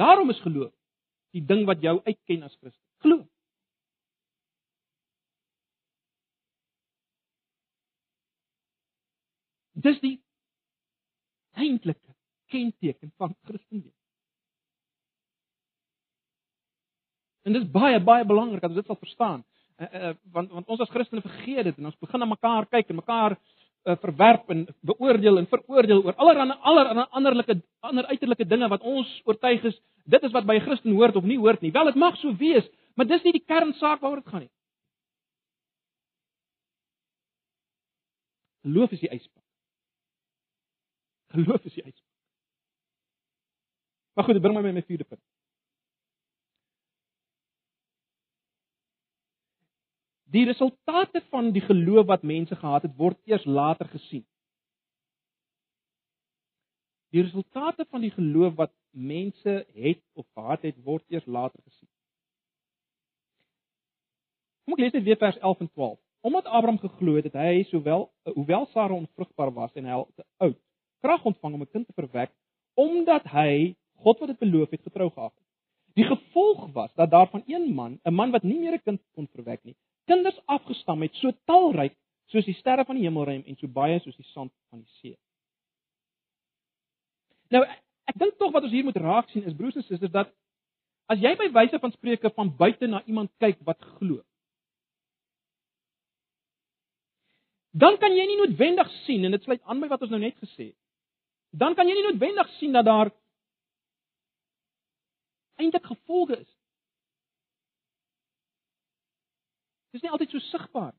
[0.00, 0.72] daarom is geloof
[1.36, 3.22] die ding wat jou uitken as Christus glo.
[9.80, 10.16] Dis die
[11.56, 12.16] eintlike
[12.52, 13.94] kenteken van Christendom.
[17.42, 19.44] En dis baie baie belangrik dat ons dit sal verstaan.
[19.80, 22.90] Uh, uh, want want ons as Christene vergeet dit en ons begin na mekaar kyk
[22.92, 28.68] en mekaar uh, verwerp en beoordeel en veroordeel oor allerlei allerlei anderlike ander uiterlike dinge
[28.68, 31.72] wat ons oortuig is dit is wat by 'n Christen hoort of nie hoort nie.
[31.72, 34.52] Wel dit mag so wees, maar dis nie die kernsaak waaroor dit gaan nie.
[38.62, 39.44] Geloof is die yspak.
[41.32, 42.08] Geloof is die yspak.
[44.14, 45.22] Maar goed, dit bring my by my vierde punt.
[50.30, 54.26] Die resultate van die geloof wat mense gehad het, word eers later gesien.
[57.10, 61.88] Die resultate van die geloof wat mense het of gehad het, word eers later gesien.
[64.64, 65.98] Kom ek lees net weer vers 11 en 12.
[66.30, 70.58] Omdat Abraham geglo het dat hy sowel hoewel Sara onvrugbaar was en hy te oud,
[71.02, 72.30] krag ontvang om 'n kind te verwek,
[72.76, 75.46] omdat hy God wat dit beloof het getrou gehad het.
[75.98, 79.00] Die gevolg was dat daar van een man, 'n man wat nie meer 'n kind
[79.14, 79.76] kon verwek nie,
[80.10, 81.94] kinders afgestam het so talryk
[82.30, 85.16] soos die sterre van die hemelruim en so baie soos die sand van die see.
[87.50, 87.62] Nou,
[88.10, 90.30] ek dink tog wat ons hier moet raak sien is broers en susters dat
[91.10, 94.20] as jy by wyse van spreuke van buite na iemand kyk wat glo,
[97.70, 100.38] dan kan jy nie noodwendig sien en dit sluit aan by wat ons nou net
[100.42, 100.78] gesê het.
[101.50, 103.10] Dan kan jy nie noodwendig sien dat daar
[105.58, 106.50] eintlik gevolge is
[109.90, 110.94] Dis nie altyd so sigbaar.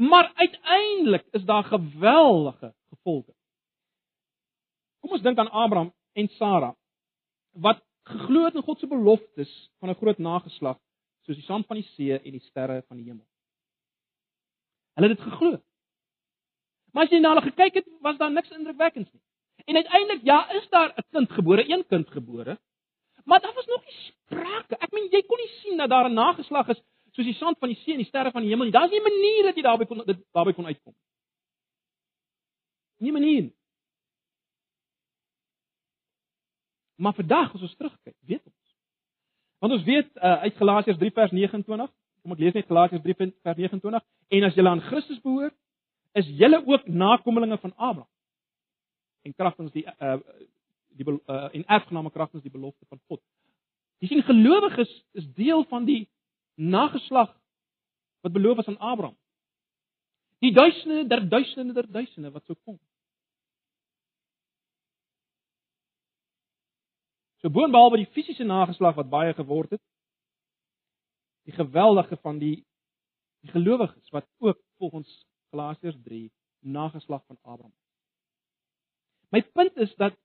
[0.00, 3.34] Maar uiteindelik is daar geweldige gevolge.
[5.00, 6.74] Kom ons dink aan Abraham en Sara
[7.50, 10.78] wat geglo het in God se beloftes van 'n groot nageslag
[11.26, 13.26] soos die sand van die see en die sterre van die hemel.
[14.94, 15.60] Hulle het dit geglo.
[16.92, 19.22] Maar as jy na hulle gekyk het, was daar niks indrukwekkends nie.
[19.64, 22.58] En uiteindelik ja, is daar 'n kind gebore, een kind gebore.
[23.24, 24.76] Maar daar was nog nie sprake.
[24.76, 26.82] Ek meen jy kon nie sien dat daar 'n nageslag is
[27.14, 28.74] soos die sand van die see en die sterre van die hemel nie.
[28.74, 30.94] Daar's nie 'n manier dat jy daarby kon dit daarby kon uitkom.
[32.98, 33.50] Nie 'n manier.
[36.96, 38.76] Maar vandag as ons terugkyk, weet ons.
[39.58, 41.90] Want ons weet uh, uit Galasiërs 3 vers 29,
[42.22, 45.56] kom ek lees net Galasiërs 3 vers 29, en as julle aan Christus behoort,
[46.12, 48.08] is julle ook nakommelinge van Abraham.
[49.22, 50.18] En kragtens die uh
[50.90, 53.20] die uh, en erfgename kragtens die belofte van God.
[54.00, 56.08] Jy sien gelowiges is deel van die
[56.54, 57.34] nageslag
[58.20, 59.16] wat beloof is aan Abraham.
[60.38, 62.78] Die duisende der duisende der duisende wat sou kom.
[67.40, 69.82] So boonbehalwe die fisiese nageslag wat baie geword het,
[71.48, 72.56] die geweldige van die
[73.40, 77.72] die gelowiges wat ook volgens Galasiërs 3 nageslag van Abraham.
[79.30, 80.16] My punt is dat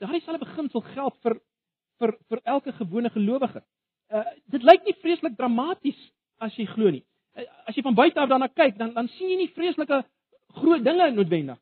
[0.00, 1.36] daardie selfe beginsel geld vir
[2.00, 3.60] vir vir elke gewone gelowige.
[4.10, 5.98] Uh, dit lyk nie vreeslik dramaties
[6.42, 7.04] as jy glo nie.
[7.38, 10.02] Uh, as jy van buite af daarna kyk, dan dan sien jy nie vreeslike
[10.58, 11.58] groot dinge noodwendig.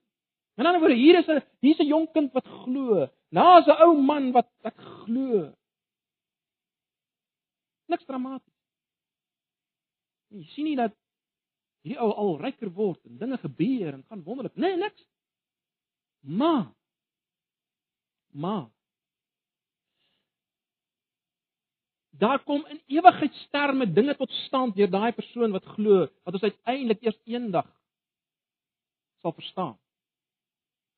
[0.57, 3.09] In 'n ander woorde, hier is 'n hier's 'n jong kind wat glo.
[3.31, 5.53] Na's 'n ou man wat wat glo.
[7.89, 8.55] Niks dramaties.
[10.31, 10.97] Jy sien nie dat
[11.83, 14.57] hierdie ou al ryker word en dinge gebeur en gaan wonderlik.
[14.57, 15.05] Nee, niks.
[16.21, 16.73] Maar
[18.33, 18.69] maar
[22.19, 27.03] Daar kom in ewigheidsterme dinge tot stand deur daai persoon wat glo wat ons uiteindelik
[27.07, 27.69] eers eendag
[29.23, 29.77] sal verstaan.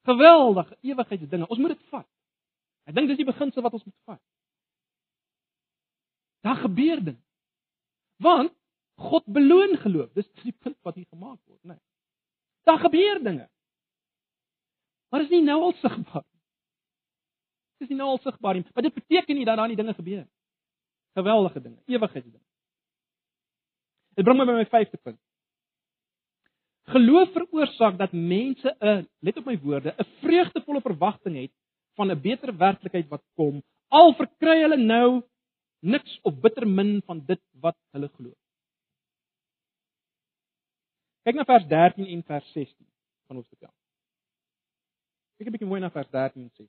[0.08, 1.48] Geweldige ewigheidsdinge.
[1.48, 2.08] Ons moet dit vat.
[2.88, 4.22] Ek dink dis die beginsel wat ons moet vat.
[6.44, 7.20] Daar gebeur dinge.
[8.24, 8.56] Want
[9.00, 10.12] God beloon geloof.
[10.16, 11.76] Dis die punt wat hier gemaak word, né?
[11.76, 11.82] Nee.
[12.68, 13.46] Daar gebeur dinge.
[15.10, 16.40] Maar is nie nou al sigbaar nie.
[17.80, 20.24] Dis nie nou al sigbaar nie, maar dit beteken nie dat daar nie dinge gebeur
[20.24, 20.32] nie.
[21.18, 22.44] Geweldige dinge, ewigheidsdinge.
[24.14, 25.18] Dit bring my by my vyfde punt.
[26.90, 31.52] Geloof veroorsaak dat mense 'n, let op my woorde, 'n vreugdevolle verwagting het
[31.94, 35.22] van 'n beter werklikheid wat kom, al verkry hulle nou
[35.80, 38.32] niks of bitter min van dit wat hulle glo.
[41.22, 42.86] Kyk na vers 13 en vers 16
[43.26, 43.74] van ons teksel.
[45.36, 46.68] Kyk 'n bietjie mooi na vers 13 en 16.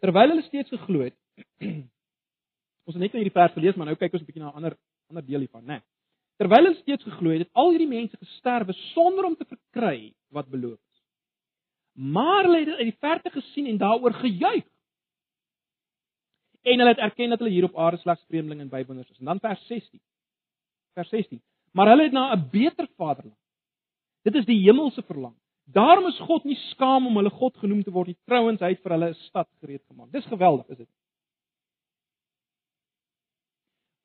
[0.00, 1.16] Terwyl hulle steeds geglo het,
[2.86, 4.58] ons het net nou hierdie vers gelees, maar nou kyk ons 'n bietjie na 'n
[4.62, 4.76] ander
[5.10, 5.78] ander deel hiervan, né?
[5.78, 5.82] Nee.
[6.36, 10.48] Terwyl hulle steeds geglo het, het al hierdie mense gesterwe sonder om te verkry wat
[10.52, 11.02] beloof is.
[11.96, 14.66] Maar hulle het uit die verte gesien en daaroor gejuig.
[16.66, 19.18] En hulle het erken dat hulle hier op aarde slegs vreemdelinge en bywoners is.
[19.18, 20.00] En dan vers 16.
[20.92, 21.40] Vers 16.
[21.72, 23.40] Maar hulle het na 'n beter vaderland.
[24.22, 25.34] Dit is die hemelse verlang.
[25.64, 28.18] Daarom is God nie skaam om hulle God genoem te word nie.
[28.24, 30.12] Trouwens, hy het vir hulle 'n stad gereed gemaak.
[30.12, 30.88] Dis geweldig, is dit?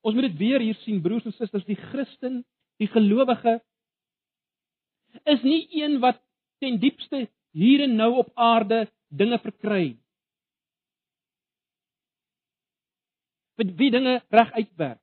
[0.01, 2.41] Ons moet dit weer hier sien, broers en susters, die Christen,
[2.81, 3.59] die gelowige
[5.29, 6.21] is nie een wat
[6.63, 9.85] ten diepste hier en nou op aarde dinge verkry.
[13.59, 15.01] Vir wie dinge reg uitwerk.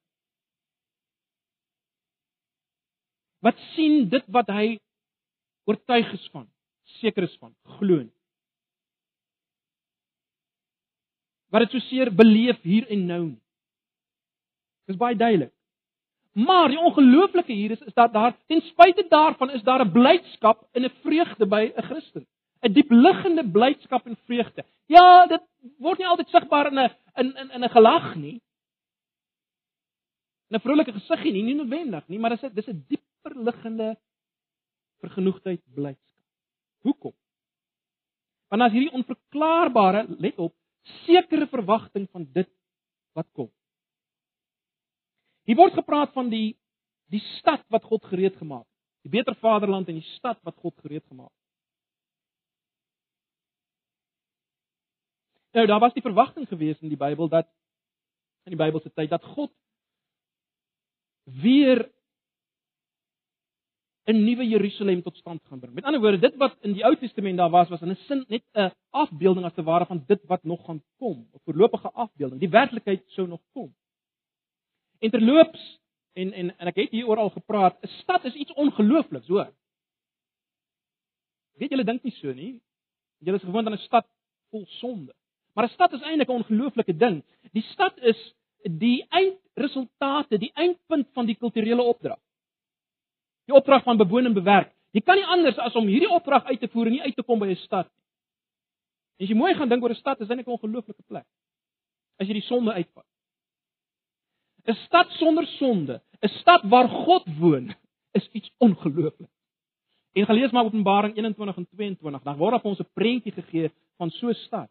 [3.45, 4.79] Wat sien dit wat hy
[5.69, 6.49] oortuig is van,
[6.99, 8.01] seker is van, glo.
[11.53, 13.27] Wat dit so seer beleef hier en nou.
[14.89, 15.53] Dis baie duidelik.
[16.39, 20.69] Maar die ongelooflike hier is is dat daar ten spyte daarvan is daar 'n blydskap
[20.73, 22.27] en 'n vreugde by 'n Christen.
[22.63, 24.65] 'n Diepliggende blydskap en vreugde.
[24.87, 25.43] Ja, dit
[25.79, 28.41] word nie altyd sigbaar in 'n in in in 'n gelag nie.
[30.51, 33.97] 'n Vrolike gesiggie nie, nie noodwendig nie, maar dit is dis 'n dieper liggende
[35.01, 36.25] vergenoegdheid, blydskap.
[36.83, 37.13] Hoekom?
[38.49, 40.55] Want as hierdie onverklaarbare, let op,
[41.05, 42.49] sekere verwagting van dit
[43.13, 43.51] wat kom.
[45.49, 46.59] Hier word gepraat van die
[47.09, 48.75] die stad wat God gereed gemaak het.
[49.09, 51.45] Die beter vaderland en die stad wat God gereed gemaak het.
[55.57, 57.49] Nou daar was die verwagting gewees in die Bybel dat
[58.45, 59.53] in die Bybelse tyd dat God
[61.25, 61.89] weer
[64.09, 65.75] 'n nuwe Jerusalem tot stand gaan bring.
[65.75, 68.25] Met ander woorde, dit wat in die Ou Testament daar was, was in 'n sin
[68.29, 72.41] net 'n afbeelding as te ware van dit wat nog gaan kom, 'n voorlopige afbeelding.
[72.41, 73.75] Die werklikheid sou nog kom.
[74.99, 75.79] En terloops
[76.13, 79.53] en en en ek het hier oral gepraat, 'n stad is iets ongeloofliks, hoor.
[81.59, 82.61] Weet julle dink nie so nie?
[83.19, 84.07] Julle is gewoond aan 'n stad
[84.51, 85.15] vol sonde.
[85.55, 87.25] Maar 'n stad is eintlik 'n ongelooflike ding.
[87.53, 92.19] Die stad is die eindresultate, die eindpunt van die kulturele opdrag.
[93.45, 94.73] Die opdrag van bewoon en bewerk.
[94.91, 97.23] Jy kan nie anders as om hierdie opdrag uit te voer en nie uit te
[97.23, 98.05] kom by 'n stad nie.
[99.19, 101.27] As jy mooi gaan dink oor 'n stad, is dit 'n ongelooflike plek.
[102.19, 103.08] As jy die sonde uitvat.
[104.67, 107.75] 'n stad sonder sonde, 'n stad waar God woon,
[108.13, 109.31] is iets ongelooflik.
[110.13, 114.11] En gelees maar Openbaring 21 en 22, dan word op ons 'n prentjie gegee van
[114.11, 114.71] so 'n stad.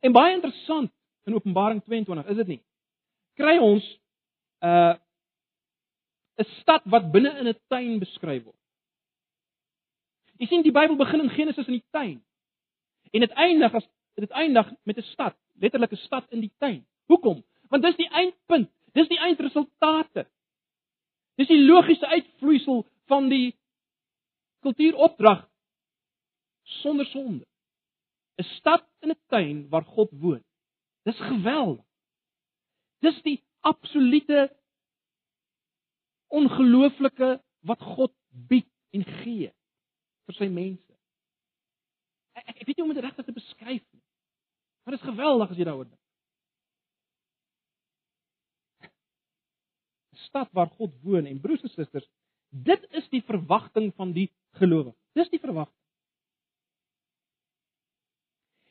[0.00, 0.90] En baie interessant
[1.24, 2.62] in Openbaring 22, is dit nie?
[3.34, 3.84] Kry ons
[4.60, 4.94] 'n uh,
[6.38, 8.56] 'n stad wat binne in 'n tuin beskryf word.
[10.38, 12.24] Jy sien die Bybel begin in Genesis in die tuin.
[13.10, 16.86] En dit eindig as dit eindig met 'n stad, letterlik 'n stad in die tuin.
[17.06, 17.44] Hoekom?
[17.68, 20.26] Want dis die eindpunt, dis die eindresultate.
[21.38, 23.56] Dis die logiese uitvloeisel van die
[24.64, 25.44] kultuuropdrag
[26.82, 27.46] sonder sonde.
[28.38, 30.44] 'n Stad in 'n tuin waar God woon.
[31.02, 31.84] Dis geweldig.
[33.00, 34.56] Dis die absolute
[36.28, 39.52] ongelooflike wat God bied en gee
[40.26, 40.92] vir sy mense.
[42.32, 44.04] Ek, ek weet nie hoe om dit regtig te beskryf nie.
[44.84, 46.07] Maar dit is geweldig as jy daaroor dink.
[50.26, 52.06] Stad waar God woon en broers en susters,
[52.50, 54.96] dit is die verwagting van die gelowige.
[55.18, 55.76] Dis die verwagting.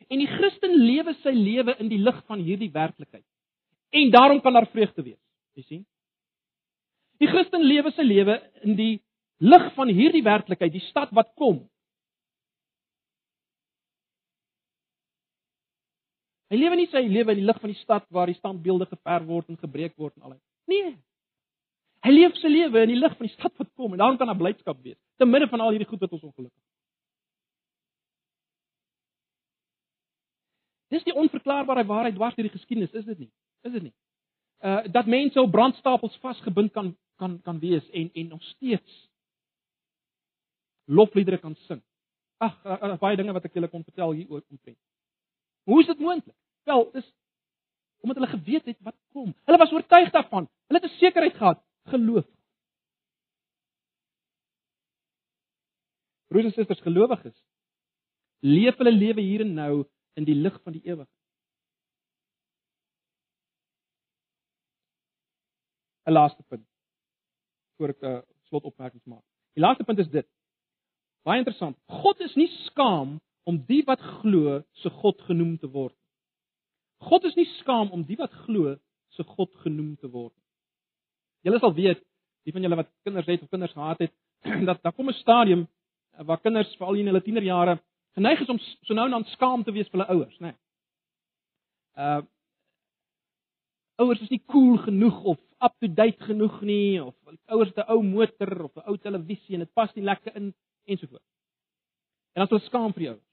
[0.08, 3.26] En die Christen lewe sy lewe in die lig van hierdie werklikheid.
[3.91, 5.20] En daarom kan daar vreugde wees.
[5.58, 5.86] Jy sien?
[7.20, 8.93] Die Christen lewe sy lewe in die
[9.43, 11.66] lig van hierdie werklikheid, die stad wat kom.
[16.48, 19.26] Hy lewe nie sy lewe in die lig van die stad waar die standbeelde geverf
[19.28, 20.38] word en gebreek word en al.
[20.72, 20.95] Nee.
[22.06, 24.30] Hy leef sy lewe in die lig van die stad wat kom en daarom kan
[24.30, 26.64] daar blydskap wees te midde van al hierdie goed wat ons ongelukkig.
[30.93, 33.32] Dis die onverklaarbare waarheid dwars deur die geskiedenis, is dit nie?
[33.66, 33.93] Is dit nie?
[34.64, 39.10] Uh dat mense op brandstapels vasgebind kan kan kan wees en en nog steeds
[40.86, 41.82] lofliedere kan sing.
[42.38, 44.78] Ag, uh, uh, baie dinge wat ek julle kon vertel hier oor omtrent.
[45.68, 46.36] Hoe is dit moontlik?
[46.64, 47.14] Wel, dis
[48.06, 49.34] omdat hulle geweet het wat kom.
[49.43, 50.48] Hulle was oortuig daarvan.
[50.70, 52.25] Hulle het 'n sekerheid gehad geloof.
[56.27, 57.38] Broers en susters, gelowiges,
[58.43, 59.85] leef hulle lewe hier en nou
[60.19, 61.07] in die lig van die ewig.
[66.07, 66.67] 'n Laaste punt
[67.77, 69.23] voor ek 'n uh, slotopmerking maak.
[69.53, 70.27] Die laaste punt is dit.
[71.27, 71.77] Baie interessant.
[71.88, 75.95] God is nie skaam om die wat glo se God genoem te word.
[76.97, 78.77] God is nie skaam om die wat glo
[79.15, 80.33] se God genoem te word.
[81.45, 82.01] Julle sal weet,
[82.43, 84.13] die van julle wat kinders het of kinders gehad het,
[84.69, 85.67] dat daar kom 'n stadium
[86.17, 87.79] eh, waar kinders veral in hulle tienerjare
[88.13, 90.51] geneig is om so nou en dan skaam te wees vir hulle ouers, né?
[90.51, 90.57] Nee.
[91.97, 92.21] Uh
[93.97, 97.15] ouers is nie cool genoeg of up to date genoeg nie of
[97.45, 100.53] ouers het 'n ou motor of 'n ou televisie en dit pas nie lekker in
[100.85, 101.25] ensovoorts.
[102.33, 103.27] En dan is hulle skaam vir ouers.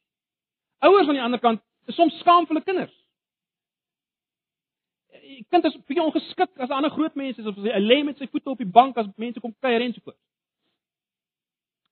[0.79, 3.04] Ouers aan die ander kant is soms skaam vir hulle kinders.
[5.23, 8.27] Die kind is baie ongeskik as ander groot mense is of hy lê met sy
[8.31, 10.21] voete op die bank as mense kom kuier en so voort.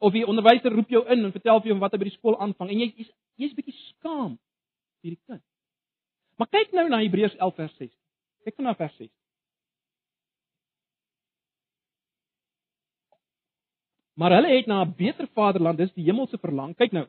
[0.02, 2.38] Of die onderwyser roep jou in en vertel vir jou wat hy by die skool
[2.42, 3.10] aanvang en jy jy's
[3.40, 4.36] jy's bietjie skaam
[5.02, 5.44] vir die kind.
[6.38, 7.90] Maar kyk nou na Hebreërs 11 vers 6.
[8.46, 9.10] Kyk nou vers 6.
[14.18, 16.76] Maar hulle het na 'n beter vaderland, dis die hemelse verlang.
[16.76, 17.06] Kyk nou.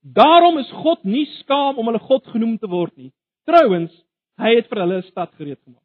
[0.00, 3.12] Daarom is God nie skaam om hulle God genoem te word nie.
[3.44, 3.92] Trouwens,
[4.40, 5.82] hy het vir hulle 'n stad gereed gemaak.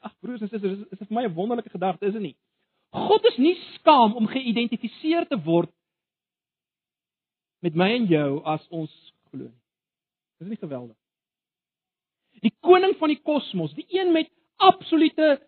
[0.00, 2.36] Ag broers en susters, is dit vir my 'n wonderlike gedagte, is dit nie?
[2.92, 5.72] God is nie skaam om geïdentifiseer te word
[7.60, 8.92] met my en jou as ons
[9.30, 9.62] glo nie.
[10.38, 10.96] Dis nie geweldig.
[12.44, 15.40] Die koning van die kosmos, die een met absolute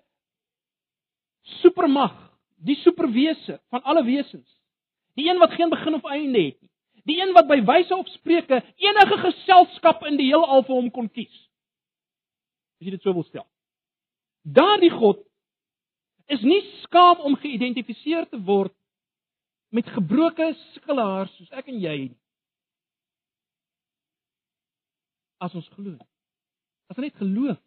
[1.61, 2.15] supermag,
[2.57, 4.49] die superwese van alle wesens.
[5.15, 6.68] Die een wat geen begin of einde het nie.
[7.09, 11.09] Die een wat by wyse op spreuke enige geselskap in die heelal vir hom kon
[11.09, 11.33] kies.
[12.79, 13.47] As jy dit sou wil stel.
[14.45, 15.23] Daardie God
[16.29, 18.75] is nie skaam om geïdentifiseer te word
[19.73, 22.19] met gebroke sukkelaars soos ek en jy nie.
[25.41, 25.97] As ons glo.
[26.89, 27.61] As ons net geloof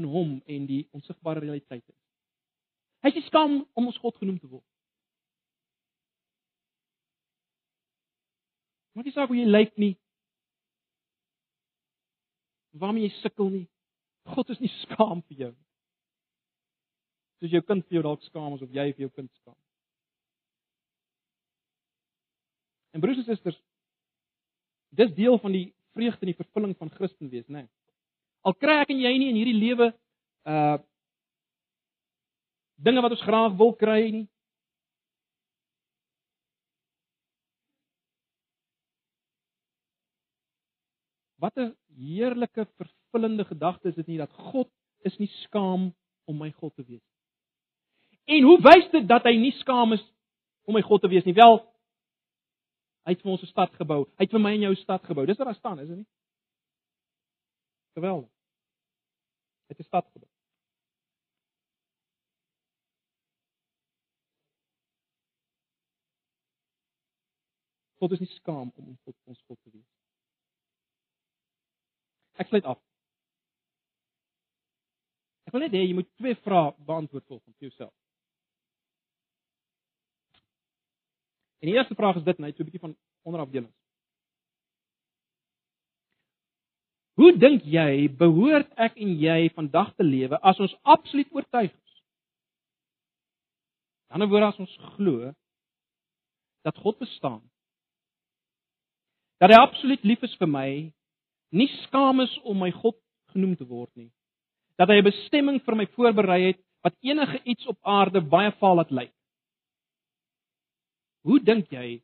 [0.00, 1.92] in hom en die onsigbare realiteite.
[3.04, 4.71] Hy is skaam om ons God genoem te word.
[8.92, 9.94] Maar dis ook hoe jy lyk nie.
[12.70, 13.66] Waarmee jy sukkel nie.
[14.22, 15.68] God is nie skaam vir jou nie.
[17.42, 19.58] Soos jou kind vir jou dalk skaam is of jy vir jou kind skaam.
[22.92, 23.58] En broers en susters,
[24.92, 25.66] dis deel van die
[25.96, 27.64] vreugde en die vervulling van Christen wees, né?
[27.64, 27.70] Nee.
[28.42, 29.92] Al kry ek en jy nie in hierdie lewe
[30.48, 30.78] uh
[32.82, 34.24] dinge wat ons graag wil kry nie.
[41.42, 46.52] Wat 'n heerlike vervullende gedagte is dit nie dat God is nie skaam om my
[46.52, 47.02] God te wees.
[48.24, 50.04] En hoe wys dit dat hy nie skaam is
[50.62, 51.34] om my God te wees nie?
[51.34, 51.58] Wel,
[53.02, 54.04] hy het vir ons 'n stad gebou.
[54.18, 55.26] Hy het vir my en jou 'n stad gebou.
[55.26, 56.06] Dis wat daar staan, is dit nie?
[57.94, 58.30] Geweldig.
[59.66, 60.28] Hy het 'n stad gebou.
[67.98, 70.01] God is nie skaam om God ons God te wees.
[72.40, 72.78] Ek sluit af.
[75.46, 77.94] Ek wil net hê jy moet twee vrae beantwoord volgens vir jouself.
[81.62, 83.76] En die eerste vraag is dit net so 'n bietjie van onderafdelings.
[87.20, 92.02] Hoe dink jy behoort ek en jy vandag te lewe as ons absoluut oortuig is?
[94.08, 95.32] Aan die ander woorde as ons glo
[96.64, 97.42] dat God bestaan.
[99.38, 100.68] Dat hy absoluut lief is vir my,
[101.52, 102.96] nie skaam is om my God
[103.32, 104.10] genoem te word nie.
[104.80, 108.76] Dat hy 'n bestemming vir my voorberei het wat enige iets op aarde baie vaal
[108.76, 109.12] laat lyk.
[111.22, 112.02] Hoe dink jy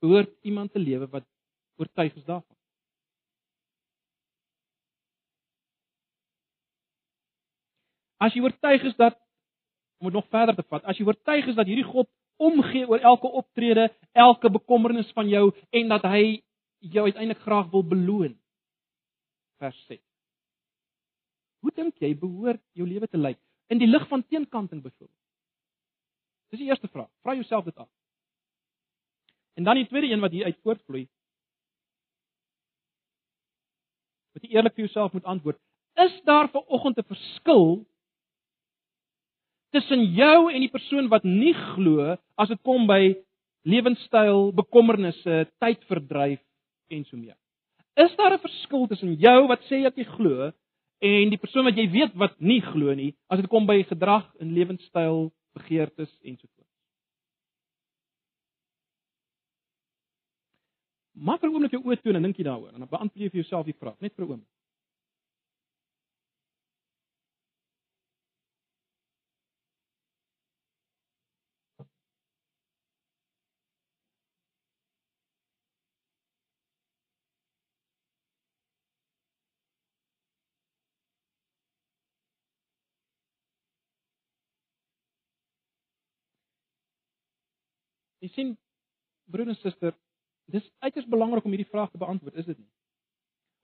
[0.00, 1.24] behoort iemand te lewe wat
[1.76, 2.56] oortuig is daarvan?
[8.20, 9.16] As jy oortuig is dat
[10.00, 12.08] om dit nog verder te vat, as jy oortuig is dat hierdie God
[12.40, 16.40] omgee oor elke optrede, elke bekommernis van jou en dat hy
[16.80, 18.38] jou uiteindelik graag wil beloon.
[19.60, 20.00] Vers 6.
[21.60, 23.38] Hoe dink jy behoort jou lewe te lyk
[23.70, 25.16] in die lig van teenkanting byvoorbeeld?
[26.50, 27.10] Dis die eerste vraag.
[27.22, 27.88] Vra jouself dit af.
[29.54, 31.04] En dan die tweede een wat hier uit voortvloei.
[34.32, 35.60] Wat jy eerlik vir jouself moet antwoord.
[36.00, 37.86] Is daar ver oggend 'n verskil
[39.70, 43.14] tussen jou en die persoon wat nie glo as dit kom by
[43.62, 46.40] lewenstyl, bekommernisse, tydverdryf
[46.90, 47.36] en so meer?
[47.94, 50.52] Is daar 'n verskil tussen jou wat sê dat jy glo
[50.98, 54.26] en die persoon wat jy weet wat nie glo nie as dit kom by gedrag
[54.40, 56.68] en lewenstyl, begeertes en so voort?
[61.12, 63.40] Maak 'n oomblik jou oë toe en dink jy daaroor en dan beantwoord jy vir
[63.42, 64.59] jouself die vraag, net vir 'n oomblik.
[88.20, 88.52] Jy sien
[89.30, 89.94] broer en suster,
[90.50, 92.68] dis uiters belangrik om hierdie vraag te beantwoord, is dit nie?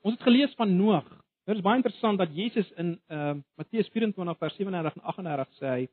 [0.07, 1.07] Ons het gelees van Noag.
[1.47, 5.59] Dit is baie interessant dat Jesus in ehm uh, Matteus 24 vers 37 en 38
[5.59, 5.85] sê hy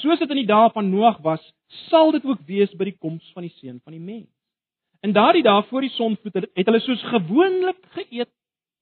[0.00, 1.42] soos dit in die dae van Noag was,
[1.88, 4.30] sal dit ook wees by die koms van die seun van die mens.
[5.04, 8.32] In daardie dae voor die sonvloed het hulle soos gewoonlik geëet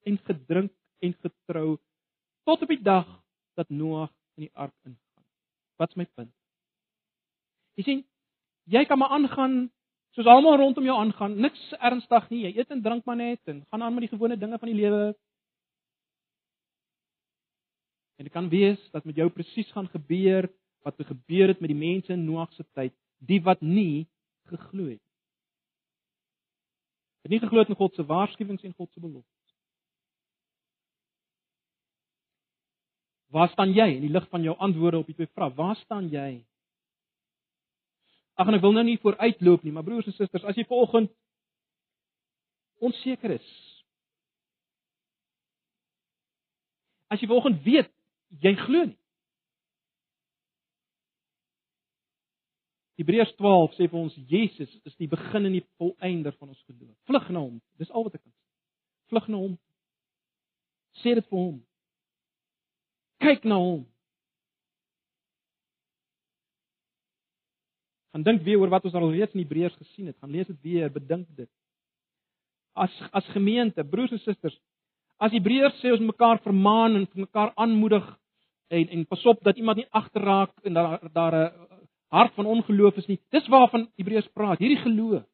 [0.09, 0.73] en gedrink
[1.03, 1.79] en getrou
[2.47, 3.09] tot op die dag
[3.59, 5.27] dat Noag in die ark ingaan.
[5.79, 6.33] Wat's my punt?
[7.77, 8.01] Jy sien,
[8.65, 9.71] jy kan maar aangaan
[10.13, 12.43] soos almal rondom jou aangaan, niks ernstig nie.
[12.47, 14.79] Jy eet en drink maar net en gaan aan met die gewone dinge van die
[14.79, 15.13] lewe.
[18.21, 20.51] En dit kan wees dat met jou presies gaan gebeur
[20.85, 24.09] wat het gebeur het met die mense in Noag se tyd, die wat nie
[24.51, 25.03] geglo het.
[27.23, 29.55] Het nie geglo in God se waarskuwings en God se beloftes.
[33.33, 35.55] Waar staan jy in die lig van jou antwoorde op die twee vrae?
[35.57, 36.43] Waar staan jy?
[38.41, 41.13] Ag en ek wil nou nie vooruitloop nie, maar broers en susters, as jy vanoggend
[42.83, 43.51] onseker is.
[47.13, 47.93] As jy vanoggend weet
[48.43, 48.99] jy glo nie.
[53.01, 56.97] Hebreërs 12 sê vir ons Jesus is die begin en die volëinder van ons geloof.
[57.09, 57.61] Vlug na hom.
[57.81, 58.43] Dis al wat ek kan sê.
[59.13, 59.55] Vlug na hom.
[61.03, 61.57] Sê dit vir hom.
[63.25, 63.83] Kyk na hom.
[68.13, 70.19] Gaan dink weer oor wat ons al reeds in Hebreërs gesien het.
[70.21, 71.49] Gaan lees dit weer, bedink dit.
[72.77, 74.59] As as gemeente, broers en susters,
[75.17, 78.05] as Hebreërs sê ons mekaar vermaan en mekaar aanmoedig
[78.73, 81.53] en en pas op dat iemand nie agterraak en daar daar 'n
[82.09, 83.21] hart van ongeloof is nie.
[83.31, 85.25] Dis waarvan Hebreërs praat, hierdie geloof.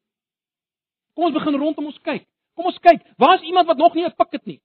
[1.13, 2.25] Kom ons begin rondom ons kyk.
[2.55, 4.61] Kom ons kyk, waar is iemand wat nog nie 'n pik het nie?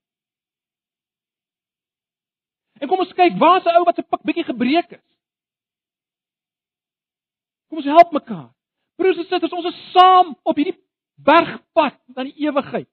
[2.80, 5.13] En kom ons kyk, waar is 'n ou wat se pik bietjie gebreek is?
[7.74, 8.50] Kom ons help mekaar.
[8.94, 10.76] Broers en susters, ons is saam op hierdie
[11.26, 12.86] bergpad na die ewigheid.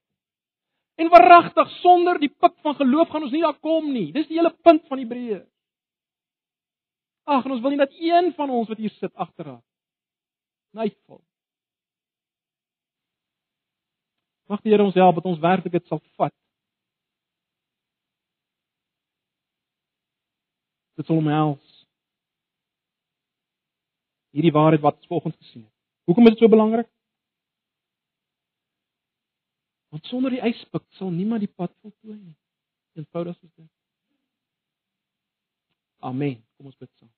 [0.98, 4.08] En waaragtig, sonder die pik van geloof gaan ons nie daar kom nie.
[4.16, 5.44] Dis die hele punt van Hebreë.
[7.30, 9.62] Ag, ons wil nie dat een van ons wat hier sit agterraak.
[10.74, 11.22] Nyval.
[14.50, 16.34] Mag die Here ons help dat ons werklik dit sal vat.
[20.98, 21.71] Dit sal omhels.
[24.32, 25.74] Hierdie waarheid wat ons volgens gesien het.
[26.08, 26.88] Hoekom is dit so belangrik?
[29.92, 32.36] Want sonder die yspik sal niemand die pad voltooi nie.
[32.96, 33.70] Eenvoudig soos dit.
[36.00, 36.40] Amen.
[36.58, 37.12] Kom ons bid saam.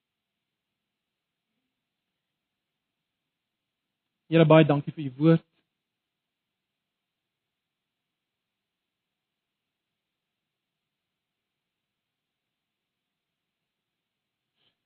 [4.33, 5.52] Here baie dankie vir u woord.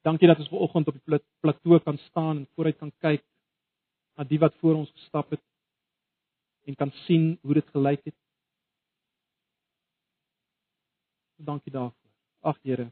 [0.07, 3.23] Dankie dat ons ver oggend op die plateau kan staan en vooruit kan kyk
[4.15, 5.43] na die wat voor ons gestap het
[6.67, 8.15] en kan sien hoe dit gelyk het.
[11.49, 12.11] Dankie daarvoor.
[12.41, 12.87] Ag Here.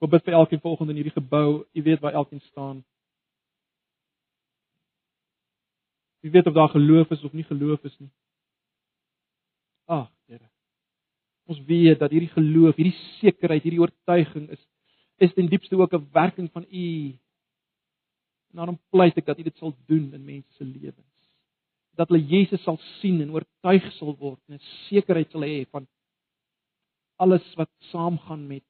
[0.00, 1.64] Ek bid vir elkeen volgende in hierdie gebou.
[1.72, 2.84] U weet waar elkeen staan.
[6.24, 8.10] U weet of daar geloof is of nie geloof is nie.
[9.84, 10.48] Ag, Here.
[11.46, 14.64] Ons weet dat hierdie geloof, hierdie sekerheid, hierdie oortuiging is
[15.16, 17.18] is ten diepste ook 'n werking van U.
[18.50, 21.16] En daarom pleit ek dat U dit sal doen in mense se lewens.
[21.94, 25.86] Dat hulle Jesus sal sien en oortuig sal word en 'n sekerheid sal hê van
[27.16, 28.64] alles wat saamgaan met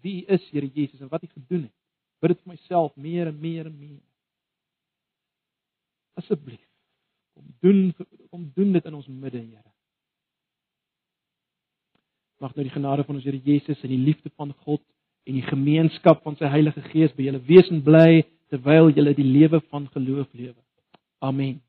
[0.00, 1.76] wie U is, Here Jesus, en wat U gedoen het.
[2.20, 4.02] Bid dit vir myself meer en meer en meer.
[6.14, 6.68] Asseblief
[7.32, 7.94] kom doen
[8.30, 9.72] kom doen dit in ons midde, Here.
[12.40, 14.82] Mag nou die genade van ons Here Jesus en die liefde van God
[15.28, 19.26] en die gemeenskap van sy Heilige Gees by julle wees en bly terwyl julle die
[19.26, 20.58] lewe van geloof lewe.
[21.20, 21.60] Amen.